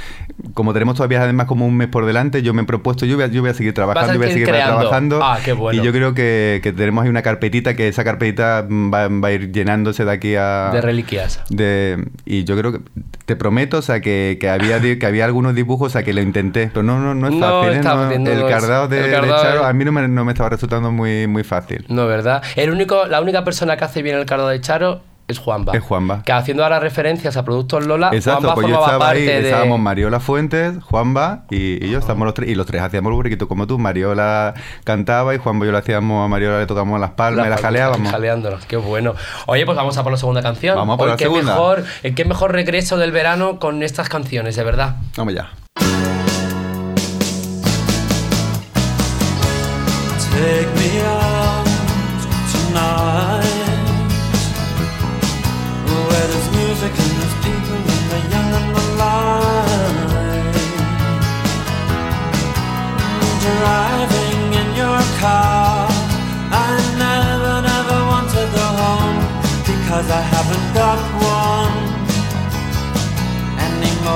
como 0.55 0.73
tenemos 0.73 0.95
todavía 0.95 1.21
además 1.23 1.47
como 1.47 1.67
un 1.67 1.77
mes 1.77 1.89
por 1.89 2.07
delante, 2.07 2.43
yo 2.43 2.55
me 2.55 2.63
he 2.63 2.65
propuesto, 2.65 3.05
yo 3.07 3.17
voy 3.17 3.25
a, 3.25 3.27
yo 3.27 3.41
voy 3.41 3.51
a 3.51 3.55
seguir 3.55 3.75
trabajando, 3.75 4.13
yo 4.15 4.19
voy 4.21 4.29
a 4.29 4.33
seguir 4.33 4.47
creando. 4.49 4.77
trabajando. 4.81 5.21
Ah, 5.23 5.39
qué 5.45 5.53
bueno. 5.53 5.83
Y 5.83 5.85
yo 5.85 5.93
creo 5.93 6.15
que, 6.15 6.61
que 6.63 6.73
tenemos 6.73 7.03
ahí 7.03 7.11
una 7.11 7.23
carpetita, 7.23 7.75
que 7.75 7.89
esa 7.89 8.05
carpetita 8.05 8.63
va, 8.71 9.09
va 9.09 9.29
a 9.29 9.33
ir 9.33 9.51
llenándose 9.53 10.05
de 10.05 10.13
aquí 10.13 10.35
a... 10.37 10.71
De 10.73 10.81
reliquias. 10.81 11.41
de- 11.51 12.07
y 12.25 12.45
yo 12.45 12.57
creo 12.57 12.73
que 12.73 12.81
te 13.25 13.35
prometo, 13.37 13.79
o 13.79 13.83
sea, 13.83 14.01
que, 14.01 14.37
que 14.41 14.49
había 14.49 14.81
que 14.81 15.07
había 15.07 15.25
algunos 15.25 15.55
dibujos, 15.55 15.89
o 15.89 15.91
sea, 15.91 16.03
que 16.03 16.13
lo 16.13 16.21
intenté, 16.21 16.69
pero 16.73 16.83
no, 16.83 16.99
no, 17.01 17.15
no 17.15 17.29
es 17.29 17.41
fácil. 17.41 17.71
¿eh? 17.73 17.77
está 17.77 17.95
No, 17.95 18.19
no 18.19 18.31
el 18.31 18.47
cardado 18.49 18.89
de, 18.89 19.03
de 19.03 19.11
cardado 19.11 19.43
Charo 19.43 19.65
a 19.65 19.73
mí 19.73 19.85
no 19.85 19.93
me, 19.93 20.07
no 20.09 20.25
me 20.25 20.33
estaba 20.33 20.51
resultando 20.51 20.91
muy, 20.93 21.27
muy 21.27 21.43
fácil. 21.45 21.85
No, 21.89 22.07
¿verdad? 22.07 22.43
El 22.57 22.71
único, 22.71 23.07
la 23.07 23.21
única 23.21 23.45
persona 23.45 23.77
que 23.77 23.85
hace 23.85 24.03
bien 24.03 24.17
el 24.19 24.27
cardón 24.27 24.51
de 24.53 24.61
Charo 24.61 25.03
es 25.29 25.39
Juanba. 25.39 25.73
Es 25.75 25.83
Juanba. 25.83 26.23
Que 26.25 26.33
haciendo 26.33 26.63
ahora 26.63 26.81
referencias 26.81 27.37
a 27.37 27.45
productos 27.45 27.87
Lola, 27.87 28.11
Exacto, 28.13 28.41
Juanba 28.41 28.55
pues 28.55 28.67
yo 28.69 28.81
estaba 28.81 29.09
ahí, 29.11 29.25
de... 29.25 29.41
estábamos 29.41 29.81
Mariola 29.81 30.21
Fuentes, 30.21 30.83
Juanba 30.83 31.45
y, 31.51 31.85
y 31.85 31.91
yo, 31.91 31.99
estábamos 31.99 32.27
los 32.27 32.35
tres, 32.35 32.51
y 32.51 32.55
los 32.55 32.67
tres 32.67 32.83
hacíamos 32.83 33.11
el 33.11 33.17
burriquito 33.17 33.49
como 33.49 33.67
tú, 33.67 33.79
Mariola 33.79 34.55
cantaba 34.85 35.35
y 35.35 35.39
Juanba 35.39 35.65
y 35.65 35.69
yo 35.69 35.73
le 35.73 35.79
hacíamos, 35.79 36.25
a 36.25 36.29
Mariola 36.29 36.59
le 36.59 36.67
tocamos 36.67 37.01
las 37.01 37.11
palmas 37.13 37.47
y 37.47 37.49
la 37.51 37.57
jaleábamos. 37.57 38.11
Jaleándonos, 38.11 38.67
qué 38.67 38.77
bueno. 38.77 39.15
Qué 39.15 39.65
pues 39.65 39.77
vamos 39.77 39.97
a 39.97 40.03
por 40.03 40.13
la 40.13 40.19
segunda 40.19 40.43
canción. 40.43 40.77
Vamos 40.77 40.95
a 40.95 40.97
por 40.99 41.07
Hoy 41.07 41.13
la 41.13 41.17
qué 41.17 41.25
segunda. 41.25 41.53
Mejor, 41.55 41.85
eh, 42.03 42.15
qué 42.15 42.25
mejor 42.25 42.53
regreso 42.53 42.97
del 42.97 43.13
verano 43.13 43.59
con 43.59 43.83
estas 43.83 44.09
canciones, 44.09 44.57
de 44.57 44.65
verdad. 44.65 44.97
Vamos 45.17 45.35
ya. 45.35 45.51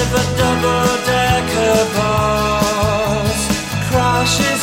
If 0.00 0.12
a 0.14 0.24
double-decker 0.38 1.78
bus 1.96 3.40
crashes 3.90 4.62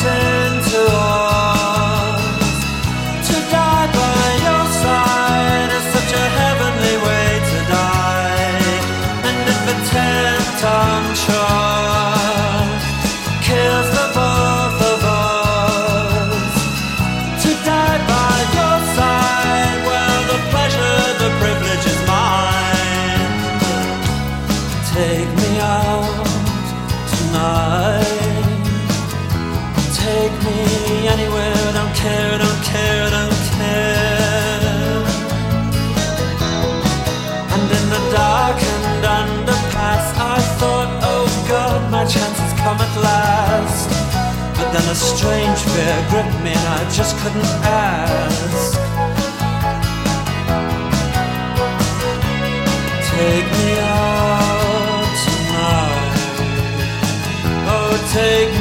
strange 45.26 45.60
fear 45.74 45.96
gripped 46.08 46.38
me 46.44 46.52
and 46.52 46.68
I 46.78 46.82
just 46.98 47.16
couldn't 47.18 47.52
ask. 47.66 48.78
Take 53.10 53.48
me 53.58 53.70
out 53.82 55.14
tonight. 55.26 56.18
Oh, 57.74 57.92
take 58.14 58.52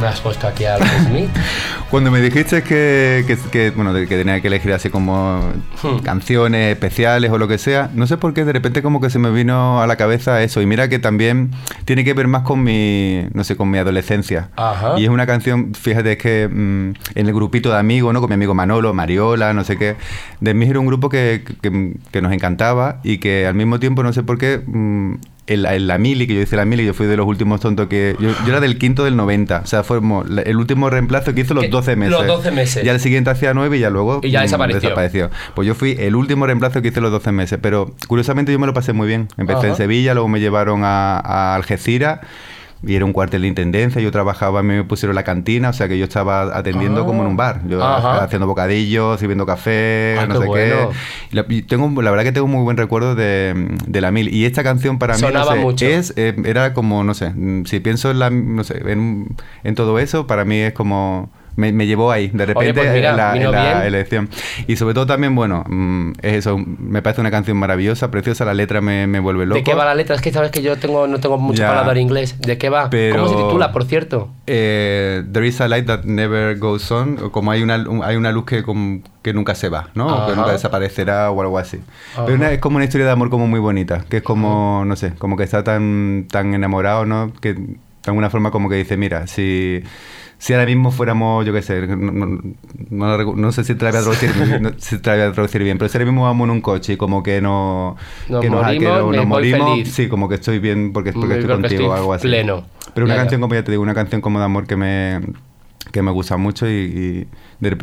me 0.00 0.06
has 0.06 0.20
puesto 0.20 0.46
aquí 0.46 0.64
a 0.64 0.76
Smith? 0.78 1.28
Cuando 1.90 2.10
me 2.10 2.20
dijiste 2.20 2.62
que, 2.62 3.24
que, 3.26 3.38
que, 3.50 3.70
bueno, 3.70 3.94
que 3.94 4.06
tenía 4.06 4.40
que 4.42 4.48
elegir 4.48 4.72
así 4.74 4.90
como 4.90 5.40
Hmm. 5.82 5.98
canciones 6.00 6.72
especiales 6.72 7.30
o 7.30 7.38
lo 7.38 7.48
que 7.48 7.56
sea, 7.56 7.88
no 7.94 8.06
sé 8.06 8.16
por 8.18 8.34
qué 8.34 8.44
de 8.44 8.52
repente 8.52 8.82
como 8.82 9.00
que 9.00 9.08
se 9.10 9.18
me 9.18 9.30
vino 9.30 9.80
a 9.80 9.86
la 9.86 9.96
cabeza 9.96 10.42
eso. 10.42 10.60
Y 10.60 10.66
mira 10.66 10.88
que 10.88 10.98
también 10.98 11.50
tiene 11.86 12.04
que 12.04 12.12
ver 12.14 12.26
más 12.28 12.42
con 12.42 12.62
mi, 12.62 13.24
no 13.32 13.42
sé, 13.44 13.56
con 13.56 13.70
mi 13.70 13.78
adolescencia. 13.78 14.50
Ajá. 14.56 14.94
Y 14.98 15.04
es 15.04 15.10
una 15.10 15.26
canción, 15.26 15.72
fíjate, 15.74 16.12
es 16.12 16.18
que 16.18 16.48
mm, 16.48 16.90
en 17.18 17.26
el 17.26 17.32
grupito 17.32 17.70
de 17.70 17.78
amigos, 17.78 18.12
¿no? 18.12 18.20
Con 18.20 18.28
mi 18.28 18.34
amigo 18.34 18.54
Manolo, 18.54 18.92
Mariola, 18.92 19.52
no 19.54 19.64
sé 19.64 19.76
qué. 19.78 19.96
De 20.40 20.52
mí 20.52 20.66
era 20.66 20.80
un 20.80 20.86
grupo 20.86 21.08
que, 21.08 21.42
que- 21.62 21.94
que 22.10 22.20
nos 22.22 22.32
encantaba 22.32 23.00
y 23.02 23.18
que 23.18 23.46
al 23.46 23.54
mismo 23.54 23.78
tiempo, 23.80 24.02
no 24.02 24.12
sé 24.12 24.22
por 24.22 24.36
qué... 24.36 24.60
mm, 24.66 25.14
en 25.48 25.62
la, 25.62 25.74
en 25.74 25.86
la 25.86 25.98
mili, 25.98 26.26
que 26.26 26.34
yo 26.34 26.40
hice 26.42 26.54
la 26.56 26.64
mili, 26.64 26.84
yo 26.84 26.94
fui 26.94 27.06
de 27.06 27.16
los 27.16 27.26
últimos 27.26 27.60
tontos 27.60 27.88
que... 27.88 28.16
Yo, 28.20 28.30
yo 28.44 28.48
era 28.48 28.60
del 28.60 28.78
quinto 28.78 29.04
del 29.04 29.16
90, 29.16 29.62
o 29.64 29.66
sea, 29.66 29.82
fue 29.82 29.98
el 30.44 30.56
último 30.56 30.90
reemplazo 30.90 31.34
que 31.34 31.40
hizo 31.40 31.54
los 31.54 31.64
Que- 31.64 31.70
12 31.70 31.96
meses. 31.96 32.12
los 32.12 32.26
12 32.26 32.50
meses. 32.52 32.84
Ya 32.84 32.92
el 32.92 33.00
siguiente 33.00 33.30
hacía 33.30 33.54
9 33.54 33.76
y 33.76 33.80
ya 33.80 33.90
luego... 33.90 34.20
Y 34.22 34.30
ya 34.30 34.40
mm, 34.40 34.42
desapareció. 34.42 34.80
desapareció. 34.80 35.30
Pues 35.54 35.66
yo 35.66 35.74
fui 35.74 35.96
el 35.98 36.14
último 36.14 36.46
reemplazo 36.46 36.82
que 36.82 36.88
hice 36.88 37.00
los 37.00 37.10
12 37.10 37.32
meses, 37.32 37.58
pero 37.60 37.94
curiosamente 38.06 38.52
yo 38.52 38.58
me 38.58 38.66
lo 38.66 38.74
pasé 38.74 38.92
muy 38.92 39.08
bien. 39.08 39.28
Empecé 39.36 39.58
Ajá. 39.60 39.68
en 39.68 39.76
Sevilla, 39.76 40.14
luego 40.14 40.28
me 40.28 40.40
llevaron 40.40 40.82
a, 40.84 41.18
a 41.18 41.54
Algeciras 41.56 42.20
y 42.82 42.94
era 42.94 43.04
un 43.04 43.12
cuartel 43.12 43.42
de 43.42 43.48
intendencia, 43.48 44.00
yo 44.00 44.10
trabajaba, 44.12 44.60
a 44.60 44.62
mí 44.62 44.74
me 44.74 44.84
pusieron 44.84 45.14
la 45.16 45.24
cantina, 45.24 45.70
o 45.70 45.72
sea 45.72 45.88
que 45.88 45.98
yo 45.98 46.04
estaba 46.04 46.56
atendiendo 46.56 47.02
Ah. 47.02 47.06
como 47.06 47.22
en 47.22 47.28
un 47.28 47.36
bar, 47.36 47.60
yo 47.68 47.82
Ajá. 47.84 48.22
haciendo 48.24 48.46
bocadillos, 48.46 49.18
sirviendo 49.18 49.46
café, 49.46 50.16
Ah, 50.18 50.26
no 50.26 50.34
qué 50.34 50.40
sé 50.40 50.46
bueno. 50.46 50.88
qué. 50.90 50.96
Y 51.32 51.36
la, 51.60 51.66
tengo, 51.66 52.02
la 52.02 52.10
verdad 52.10 52.24
que 52.24 52.32
tengo 52.32 52.46
muy 52.46 52.62
buen 52.62 52.76
recuerdo 52.76 53.14
de, 53.14 53.76
de 53.86 54.00
la 54.00 54.10
mil. 54.12 54.32
Y 54.32 54.44
esta 54.44 54.62
canción 54.62 54.98
para 54.98 55.14
mí 55.16 55.20
no 55.22 55.28
Sonaba 55.28 55.54
sé, 55.54 55.58
mucho. 55.60 55.86
es, 55.86 56.12
eh, 56.16 56.34
era 56.44 56.72
como, 56.74 57.02
no 57.04 57.14
sé, 57.14 57.32
si 57.64 57.80
pienso 57.80 58.10
en, 58.10 58.18
la, 58.20 58.30
no 58.30 58.62
sé, 58.64 58.80
en, 58.86 59.26
en 59.64 59.74
todo 59.74 59.98
eso, 59.98 60.26
para 60.26 60.44
mí 60.44 60.58
es 60.60 60.72
como... 60.72 61.30
Me, 61.58 61.72
me 61.72 61.86
llevó 61.88 62.12
ahí, 62.12 62.28
de 62.28 62.46
repente, 62.46 62.72
pues 62.72 62.92
mira, 62.92 63.10
en 63.10 63.16
la, 63.16 63.36
en 63.36 63.50
la 63.50 63.84
elección. 63.86 64.28
Y 64.68 64.76
sobre 64.76 64.94
todo 64.94 65.06
también, 65.06 65.34
bueno, 65.34 65.64
mm, 65.68 66.12
es 66.22 66.34
eso, 66.34 66.56
me 66.56 67.02
parece 67.02 67.20
una 67.20 67.32
canción 67.32 67.56
maravillosa, 67.56 68.12
preciosa, 68.12 68.44
la 68.44 68.54
letra 68.54 68.80
me, 68.80 69.08
me 69.08 69.18
vuelve 69.18 69.44
loco. 69.44 69.56
¿De 69.56 69.64
qué 69.64 69.74
va 69.74 69.84
la 69.84 69.96
letra? 69.96 70.14
Es 70.14 70.22
que 70.22 70.30
sabes 70.30 70.52
que 70.52 70.62
yo 70.62 70.76
tengo, 70.78 71.08
no 71.08 71.18
tengo 71.18 71.36
mucho 71.36 71.58
Ya. 71.62 71.68
paladar 71.70 71.98
inglés. 71.98 72.40
¿De 72.40 72.58
qué 72.58 72.68
va? 72.68 72.90
Pero- 72.90 73.16
¿Cómo 73.24 73.28
se 73.28 73.34
titula, 73.44 73.72
por 73.72 73.84
cierto? 73.86 74.30
Eh, 74.46 75.24
There 75.32 75.44
is 75.48 75.60
a 75.60 75.66
light 75.66 75.86
that 75.86 76.04
never 76.04 76.56
goes 76.58 76.88
on, 76.92 77.16
como 77.30 77.50
hay 77.50 77.62
una, 77.62 77.76
un- 77.88 78.04
hay 78.04 78.14
una 78.14 78.30
luz 78.30 78.44
que, 78.44 78.62
que 79.22 79.32
nunca 79.34 79.56
se 79.56 79.68
va, 79.68 79.88
¿no? 79.94 80.06
O 80.06 80.26
que 80.26 80.32
Ajá. 80.32 80.40
nunca 80.40 80.52
desaparecerá 80.52 81.28
o 81.32 81.40
algo 81.42 81.58
así. 81.58 81.80
Ajá. 82.14 82.24
Pero 82.24 82.36
una- 82.38 82.52
es 82.52 82.60
como 82.60 82.76
una 82.76 82.84
historia 82.84 83.06
de 83.06 83.12
amor 83.12 83.30
como 83.30 83.48
muy 83.48 83.58
bonita, 83.58 84.04
que 84.08 84.18
es 84.18 84.22
como, 84.22 84.84
no 84.86 84.94
sé, 84.94 85.12
como 85.18 85.36
que 85.36 85.42
está 85.42 85.64
tan, 85.64 86.28
tan 86.30 86.54
enamorado, 86.54 87.04
¿no? 87.04 87.32
Que 87.40 87.54
de 87.54 87.76
alguna 88.06 88.30
forma 88.30 88.52
como 88.52 88.68
que 88.68 88.76
dice, 88.76 88.96
mira, 88.96 89.26
si... 89.26 89.82
Si 90.38 90.52
ahora 90.52 90.66
mismo 90.66 90.90
fuéramos, 90.92 91.44
yo 91.44 91.52
qué 91.52 91.62
sé, 91.62 91.86
no, 91.88 92.12
no- 92.12 93.34
no 93.34 93.52
sé 93.52 93.64
si 93.64 93.74
te 93.74 93.84
la 93.84 93.90
voy 93.90 93.98
a 93.98 94.02
traducir, 94.02 94.30
no- 94.60 94.70
si 94.78 94.98
te 94.98 95.10
la 95.10 95.16
voy 95.16 95.24
a 95.26 95.32
traducir 95.32 95.62
bien, 95.64 95.78
pero 95.78 95.88
si 95.88 95.98
ahora 95.98 96.04
mismo 96.10 96.22
vamos 96.24 96.44
en 96.46 96.50
un 96.52 96.60
coche 96.60 96.92
y 96.92 96.96
como 96.96 97.22
que 97.24 97.40
no, 97.40 97.96
Nos 98.28 98.40
que 98.40 98.48
morimos, 98.50 98.96
que 98.98 99.02
voy 99.18 99.26
morimos, 99.26 99.70
feliz. 99.78 99.92
sí, 99.94 100.08
como 100.08 100.28
que 100.28 100.36
estoy 100.36 100.58
bien 100.60 100.92
porque, 100.92 101.12
porque 101.12 101.26
Porque 101.28 101.40
estoy 101.40 101.56
contigo 101.56 101.88
o 101.88 101.92
algo 101.92 102.12
así. 102.12 102.28
pleno. 102.28 102.64
Pero 102.94 103.04
una 103.06 103.16
canción, 103.16 103.40
como 103.40 103.54
ya 103.54 103.64
te 103.64 103.70
digo, 103.72 103.82
una 103.82 103.94
canción 103.94 104.20
como 104.20 104.38
de 104.38 104.44
amor 104.44 104.66
que 104.66 104.76
me, 104.76 105.20
que 105.92 106.02
me 106.02 106.10
gusta 106.12 106.36
mucho 106.36 106.68
y, 106.68 106.72
y 106.72 107.28
de 107.60 107.76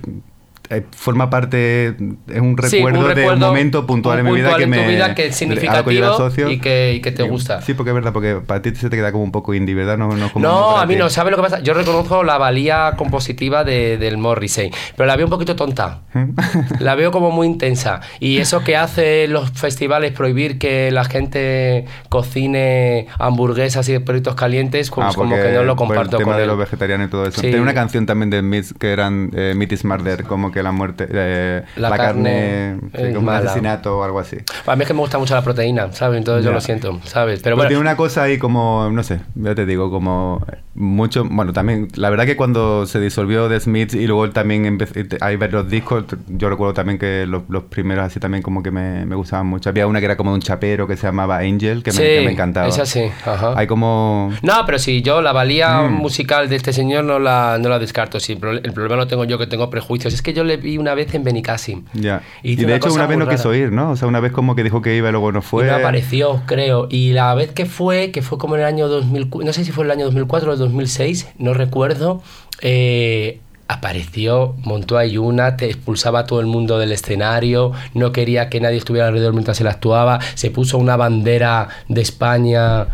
forma 0.91 1.30
parte, 1.30 1.88
es 1.89 1.95
un 2.41 2.56
Sí, 2.63 2.78
recuerdo, 2.78 2.99
un 2.99 3.06
de 3.06 3.12
un 3.12 3.15
recuerdo, 3.15 3.47
momento 3.47 3.86
puntual 3.86 4.19
un 4.21 4.28
en 4.28 4.34
mi 4.34 4.39
vida 4.39 4.49
puntual 4.51 4.62
que 4.62 4.67
me... 4.67 4.88
vida 4.88 5.15
que 5.15 5.28
es 5.28 5.36
significativo 5.36 6.06
asocio. 6.08 6.49
y 6.49 6.60
que- 6.60 6.93
y 6.95 7.01
que 7.01 7.12
te 7.12 7.23
gusta. 7.23 7.62
Sí, 7.62 7.73
porque 7.73 7.91
es 7.91 7.95
verdad, 7.95 8.13
porque 8.13 8.36
para 8.45 8.62
ti 8.62 8.73
se 8.75 8.89
te 8.89 8.95
queda 8.95 9.12
como 9.12 9.23
un 9.23 9.32
poco 9.32 9.54
indie, 9.54 9.75
¿verdad? 9.75 9.97
No, 9.97 10.10
no, 10.15 10.32
como 10.32 10.45
No, 10.45 10.78
a 10.78 10.86
mí 10.86 10.95
no, 10.95 11.10
¿sabes 11.10 11.32
lo 11.32 11.38
que 11.38 11.43
pasa? 11.43 11.60
Yo 11.62 11.73
reconozco 11.73 12.23
la 12.23 12.38
valía 12.38 12.93
compositiva 12.97 13.63
de, 13.63 13.97
del 13.97 14.17
Morrissey, 14.17 14.71
pero 14.95 15.08
la 15.08 15.15
veo 15.15 15.25
un 15.25 15.32
poquito 15.32 15.56
tonta. 15.56 16.01
La 16.80 16.95
veo 16.95 17.12
como 17.12 17.32
muy 17.32 17.47
intensa. 17.47 18.01
Y 18.19 18.38
eso 18.38 18.63
que 18.63 18.75
hace 18.78 19.28
los 19.28 19.51
festivales, 19.51 20.12
prohibir 20.13 20.58
que 20.58 20.89
la 20.91 21.04
gente 21.04 21.86
cocine 22.10 23.08
hamburguesas 23.19 23.88
y 23.89 23.99
perritos 23.99 24.36
calientes, 24.36 24.89
pues 24.89 25.08
Ah, 25.08 25.12
como 25.15 25.36
que 25.36 25.51
no 25.51 25.63
lo 25.63 25.75
comparto 25.75 26.17
el 26.17 26.23
tema 26.23 26.32
con 26.32 26.38
de 26.38 26.43
él. 26.43 26.47
los 26.49 26.58
vegetarianos 26.58 27.08
y 27.08 27.12
todo 27.12 27.25
eso. 27.28 27.41
Sí. 27.41 27.47
Tenía 27.47 27.62
una 27.62 27.73
canción 27.73 28.06
también 28.06 28.30
de 28.30 28.41
Myth 28.41 28.71
que 28.80 28.91
eran 28.91 29.30
eh, 29.36 29.54
Meat 29.56 29.71
is 29.71 29.86
Murder, 29.86 30.23
como 30.23 30.51
que 30.51 30.55
la 30.63 30.72
muerte, 30.72 31.08
eh, 31.10 31.63
La 31.78 31.89
la, 31.89 31.98
carne 31.98 32.78
carne, 32.82 33.10
sí, 33.10 33.13
como 33.15 33.30
un 33.30 33.36
asesinato 33.36 33.98
o 34.00 34.04
algo 34.04 34.20
así. 34.20 34.38
A 34.65 34.76
mí 34.76 34.82
es 34.84 34.88
que 34.88 34.94
me 34.94 35.00
gusta 35.00 35.18
mucho 35.18 35.34
la 35.36 35.41
proteína, 35.44 35.91
¿sabes? 35.91 36.18
Entonces 36.18 36.44
yo 36.46 36.52
lo 36.52 36.62
siento, 36.62 37.00
¿sabes? 37.06 37.39
Pero 37.39 37.44
Pero 37.44 37.56
bueno, 37.58 37.68
tiene 37.70 37.82
una 37.82 37.96
cosa 37.98 38.24
ahí 38.24 38.38
como, 38.38 38.89
no 38.91 39.04
sé, 39.04 39.20
ya 39.36 39.56
te 39.56 39.65
digo, 39.65 39.89
como 39.91 40.46
mucho, 40.74 41.24
bueno, 41.26 41.54
también, 41.54 41.88
la 41.96 42.10
verdad 42.10 42.26
que 42.26 42.36
cuando 42.36 42.86
se 42.86 43.00
disolvió 43.00 43.48
The 43.48 43.60
Smiths 43.60 43.94
y 43.96 44.08
luego 44.08 44.30
también 44.32 44.65
empecé, 44.65 45.08
hay 45.22 45.36
varios 45.38 45.70
discos, 45.70 46.06
yo 46.28 46.50
recuerdo 46.50 46.74
también 46.74 46.98
que 47.00 47.26
los, 47.26 47.44
los 47.50 47.63
primeros 47.63 48.06
así 48.06 48.20
también 48.20 48.41
como 48.44 48.62
que 48.62 48.72
me, 48.72 49.06
me 49.06 49.15
gustaban 49.15 49.48
mucho. 49.48 49.70
Había 49.70 49.88
una 49.88 50.00
que 50.00 50.06
era 50.06 50.18
como 50.18 50.32
de 50.32 50.36
un 50.36 50.41
chapero 50.41 50.88
que 50.88 50.98
se 50.98 51.08
llamaba 51.08 51.38
Angel, 51.39 51.82
que, 51.84 51.91
sí, 51.91 52.02
me, 52.02 52.08
que 52.08 52.22
me 52.26 52.32
encantaba. 52.32 52.68
esa 52.68 52.86
sí, 52.86 53.04
ajá. 53.26 53.54
Hay 53.56 53.68
como... 53.68 54.32
No, 54.41 54.65
pero 54.65 54.80
sí, 54.80 55.02
yo 55.02 55.22
la 55.22 55.32
valía 55.32 55.65
Mm. 55.84 55.94
musical 55.94 56.48
de 56.50 56.56
este 56.56 56.74
señor 56.74 57.04
no 57.04 57.20
la, 57.20 57.58
no 57.60 57.70
la 57.70 57.80
descarto. 57.80 58.20
Sí, 58.20 58.34
el 58.34 58.39
pro- 58.39 58.52
el 58.52 58.74
problema 58.74 58.96
lo 58.98 59.08
tengo 59.08 59.24
yo 59.26 59.38
que 59.38 59.48
tengo 59.48 59.70
prejuicios. 59.70 60.13
Es 60.13 60.22
que 60.22 60.34
yo 60.34 60.44
le 60.45 60.58
vi 60.58 60.77
una 60.77 60.93
vez 60.95 61.13
en 61.13 61.23
Benicassim. 61.23 61.84
Ya. 61.93 62.21
Y 62.43 62.55
de 62.55 62.75
hecho 62.75 62.93
una 62.93 63.08
vez 63.08 63.17
no 63.17 63.27
quiso 63.27 63.53
ir, 63.53 63.71
¿no? 63.71 63.91
O 63.91 63.95
sea, 63.95 64.08
una 64.08 64.19
vez 64.19 64.31
como 64.31 64.55
que 64.55 64.63
dijo 64.63 64.81
que 64.81 64.95
iba 64.95 65.10
y 65.10 65.12
luego 65.12 65.31
no 65.31 65.41
fue. 65.41 65.65
Y 65.65 65.69
no 65.69 65.75
apareció, 65.75 66.41
creo. 66.45 66.88
Y 66.89 67.12
la 67.12 67.34
vez 67.36 67.51
que 67.51 67.65
fue, 67.65 68.12
que 68.12 68.21
fue 68.21 68.38
como 68.38 68.55
en 68.55 68.62
el 68.62 68.67
año 68.67 68.88
2000, 68.88 69.29
no 69.43 69.53
sé 69.53 69.65
si 69.65 69.71
fue 69.71 69.86
el 69.86 69.91
año 69.91 70.05
2004 70.05 70.49
o 70.49 70.53
el 70.53 70.60
2006, 70.60 71.27
no 71.38 71.53
recuerdo, 71.53 72.21
eh, 72.62 73.39
apareció, 73.67 74.55
montó 74.63 74.97
ahí 74.97 75.17
una, 75.17 75.58
te 75.58 75.65
expulsaba 75.65 76.19
a 76.19 76.25
todo 76.25 76.39
el 76.39 76.45
mundo 76.45 76.77
del 76.77 76.91
escenario, 76.91 77.71
no 77.93 78.12
quería 78.12 78.49
que 78.49 78.60
nadie 78.60 78.77
estuviera 78.77 79.08
alrededor 79.08 79.34
mientras 79.34 79.60
él 79.60 79.67
actuaba, 79.67 80.19
se 80.36 80.51
puso 80.51 80.77
una 80.77 80.97
bandera 80.97 81.69
de 81.88 82.01
España 82.01 82.88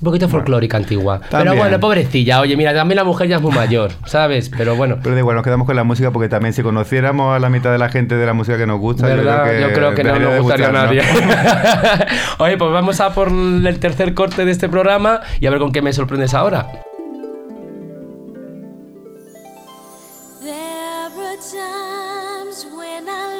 un 0.00 0.04
poquito 0.04 0.28
folclórica 0.28 0.76
antigua. 0.76 1.20
Pero 1.30 1.54
bueno, 1.54 1.78
pobrecilla, 1.80 2.40
oye, 2.40 2.56
mira, 2.56 2.74
también 2.74 2.96
la 2.96 3.04
mujer 3.04 3.28
ya 3.28 3.36
es 3.36 3.42
muy 3.42 3.52
mayor, 3.52 3.92
¿sabes? 4.06 4.50
Pero 4.50 4.76
bueno. 4.76 4.98
Pero 5.02 5.14
da 5.14 5.20
igual, 5.20 5.36
nos 5.36 5.44
quedamos 5.44 5.66
con 5.66 5.76
la 5.76 5.84
música 5.84 6.10
porque 6.10 6.28
también 6.28 6.52
si 6.52 6.62
conociéramos 6.62 7.34
a 7.34 7.38
la 7.38 7.48
mitad 7.48 7.72
de 7.72 7.78
la 7.78 7.88
gente 7.88 8.16
de 8.16 8.26
la 8.26 8.34
música 8.34 8.58
que 8.58 8.66
nos 8.66 8.80
gusta, 8.80 9.06
¿Verdad? 9.06 9.46
yo 9.60 9.72
creo 9.72 9.94
que, 9.94 10.04
no 10.04 10.12
debería 10.12 10.28
nos 10.28 10.34
de 10.34 10.40
gustaría 10.40 10.68
a 10.68 10.72
nadie. 10.72 11.02
Oye, 12.38 12.56
pues 12.58 12.72
vamos 12.72 13.00
a 13.00 13.14
por 13.14 13.28
el 13.28 13.78
tercer 13.78 14.14
corte 14.14 14.44
de 14.44 14.50
este 14.50 14.68
programa 14.68 15.20
y 15.40 15.46
a 15.46 15.50
ver 15.50 15.58
con 15.58 15.72
qué 15.72 15.80
me 15.80 15.92
sorprendes 15.92 16.34
ahora. 16.34 16.68
There 20.42 20.52
are 20.52 21.36
times 21.36 22.66
when 22.76 23.08
I 23.08 23.33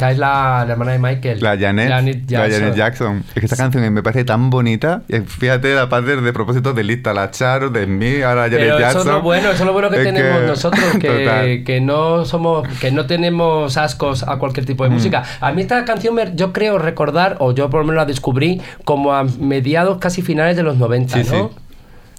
Esta 0.00 0.12
es 0.12 0.18
la, 0.18 0.64
la 0.66 0.72
hermana 0.72 0.92
de 0.92 0.98
Michael. 0.98 1.40
La 1.42 1.58
Janet, 1.58 1.90
Janet 1.90 2.16
la 2.30 2.38
Jackson. 2.48 2.60
Janet 2.60 2.74
Jackson. 2.74 3.24
Es 3.28 3.34
que 3.34 3.44
esta 3.44 3.56
canción 3.56 3.92
me 3.92 4.02
parece 4.02 4.24
tan 4.24 4.48
bonita. 4.48 5.02
Fíjate, 5.26 5.74
la 5.74 5.90
parte 5.90 6.16
de 6.16 6.32
propósito 6.32 6.72
de 6.72 6.82
lista, 6.84 7.12
la 7.12 7.30
Charo, 7.30 7.68
de 7.68 7.86
mí, 7.86 8.22
ahora 8.22 8.44
Janet 8.44 8.58
Pero 8.60 8.78
Jackson. 8.78 9.00
eso 9.02 9.10
es 9.10 9.14
lo 9.16 9.20
bueno, 9.20 9.50
eso 9.50 9.62
es 9.62 9.66
lo 9.66 9.72
bueno 9.74 9.90
que 9.90 9.96
Es 9.98 10.02
tenemos 10.04 10.42
nosotros, 10.44 10.84
que, 10.98 11.80
no 11.82 12.24
somos, 12.24 12.66
que 12.80 12.90
no 12.92 13.04
tenemos 13.04 13.76
ascos 13.76 14.22
a 14.22 14.38
cualquier 14.38 14.64
tipo 14.64 14.84
Mm. 14.84 14.88
de 14.88 14.94
música. 14.94 15.22
A 15.42 15.52
mí 15.52 15.60
esta 15.60 15.84
canción 15.84 16.14
me- 16.14 16.32
yo 16.34 16.54
creo 16.54 16.78
recordar, 16.78 17.36
o 17.40 17.52
yo 17.52 17.68
por 17.68 17.80
lo 17.80 17.86
menos 17.86 17.96
la 18.00 18.06
descubrí, 18.06 18.62
como 18.86 19.12
a 19.12 19.24
mediados 19.24 19.98
casi 19.98 20.22
finales 20.22 20.56
de 20.56 20.62
los 20.62 20.78
90, 20.78 21.22
Sí, 21.22 21.30
¿no? 21.30 21.48
sí. 21.50 21.54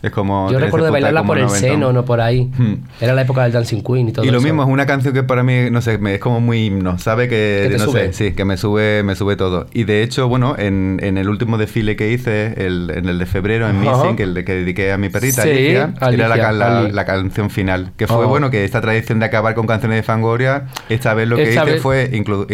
Es 0.02 0.12
como. 0.12 0.52
Yo 0.52 0.60
recuerdo 0.60 0.86
de 0.86 0.92
bailarla 0.92 1.24
por 1.24 1.38
el 1.38 1.46
noventón. 1.46 1.70
seno, 1.70 1.94
no 1.94 2.06
por 2.06 2.22
ahí. 2.22 2.50
Hmm. 2.58 2.76
Era 3.00 3.14
la 3.14 3.22
época 3.22 3.44
del 3.44 3.52
Dancing 3.52 3.82
Queen 3.84 4.10
y 4.10 4.12
todo 4.12 4.26
Y 4.26 4.32
lo 4.32 4.38
eso. 4.40 4.46
mismo, 4.46 4.64
es 4.64 4.70
una 4.70 4.86
canción 4.86 5.14
que 5.14 5.24
para 5.24 5.44
mí, 5.44 5.70
no 5.72 5.82
sé, 5.82 5.98
me- 5.98 6.16
es 6.16 6.20
como 6.20 6.42
muy 6.42 6.66
himno, 6.66 6.98
¿sabe? 6.98 7.28
Que, 7.28 7.68
Que 7.72 7.78
no 7.78 7.86
sube. 7.86 8.12
sé, 8.12 8.30
sí, 8.30 8.34
que 8.36 8.46
me 8.46 8.58
sube, 8.58 9.04
me 9.04 9.16
sube 9.16 9.36
todo. 9.36 9.68
Y 9.74 9.84
de 9.84 10.02
hecho, 10.04 10.28
bueno, 10.28 10.56
en, 10.58 11.00
en 11.04 11.18
el 11.18 11.30
último 11.30 11.58
desfile 11.58 11.96
que 11.96 12.12
hice, 12.12 12.66
el, 12.66 12.92
en 12.96 13.08
el 13.10 13.20
de 13.20 13.26
febrero, 13.26 13.70
en 13.70 13.76
Ajá. 13.88 13.98
Missing, 13.98 14.16
que, 14.16 14.24
el 14.24 14.34
de- 14.34 14.44
que 14.46 14.54
dediqué 14.56 14.92
a 14.92 14.98
mi 14.98 15.10
perrita, 15.10 15.44
Sí, 15.44 15.50
Alicia, 15.50 15.72
era 15.72 15.94
la, 16.00 16.08
Alicia, 16.08 16.28
ca- 16.42 16.52
la- 16.52 16.80
Ali. 16.80 16.92
la 16.92 17.06
canción 17.06 17.50
final. 17.50 17.92
Que 17.98 18.08
fue, 18.08 18.26
Oh. 18.26 18.28
bueno, 18.28 18.50
que 18.50 18.64
esta 18.66 18.82
tradición 18.82 19.20
de 19.20 19.26
acabar 19.28 19.54
con 19.54 19.68
canciones 19.68 19.98
de 19.98 20.04
Fangoria, 20.04 20.66
esta 20.90 21.14
vez 21.14 21.28
lo 21.28 21.36
que 21.36 21.44
Esta 21.50 21.64
hice 21.64 21.74
vez- 21.74 21.82
fue 21.82 22.10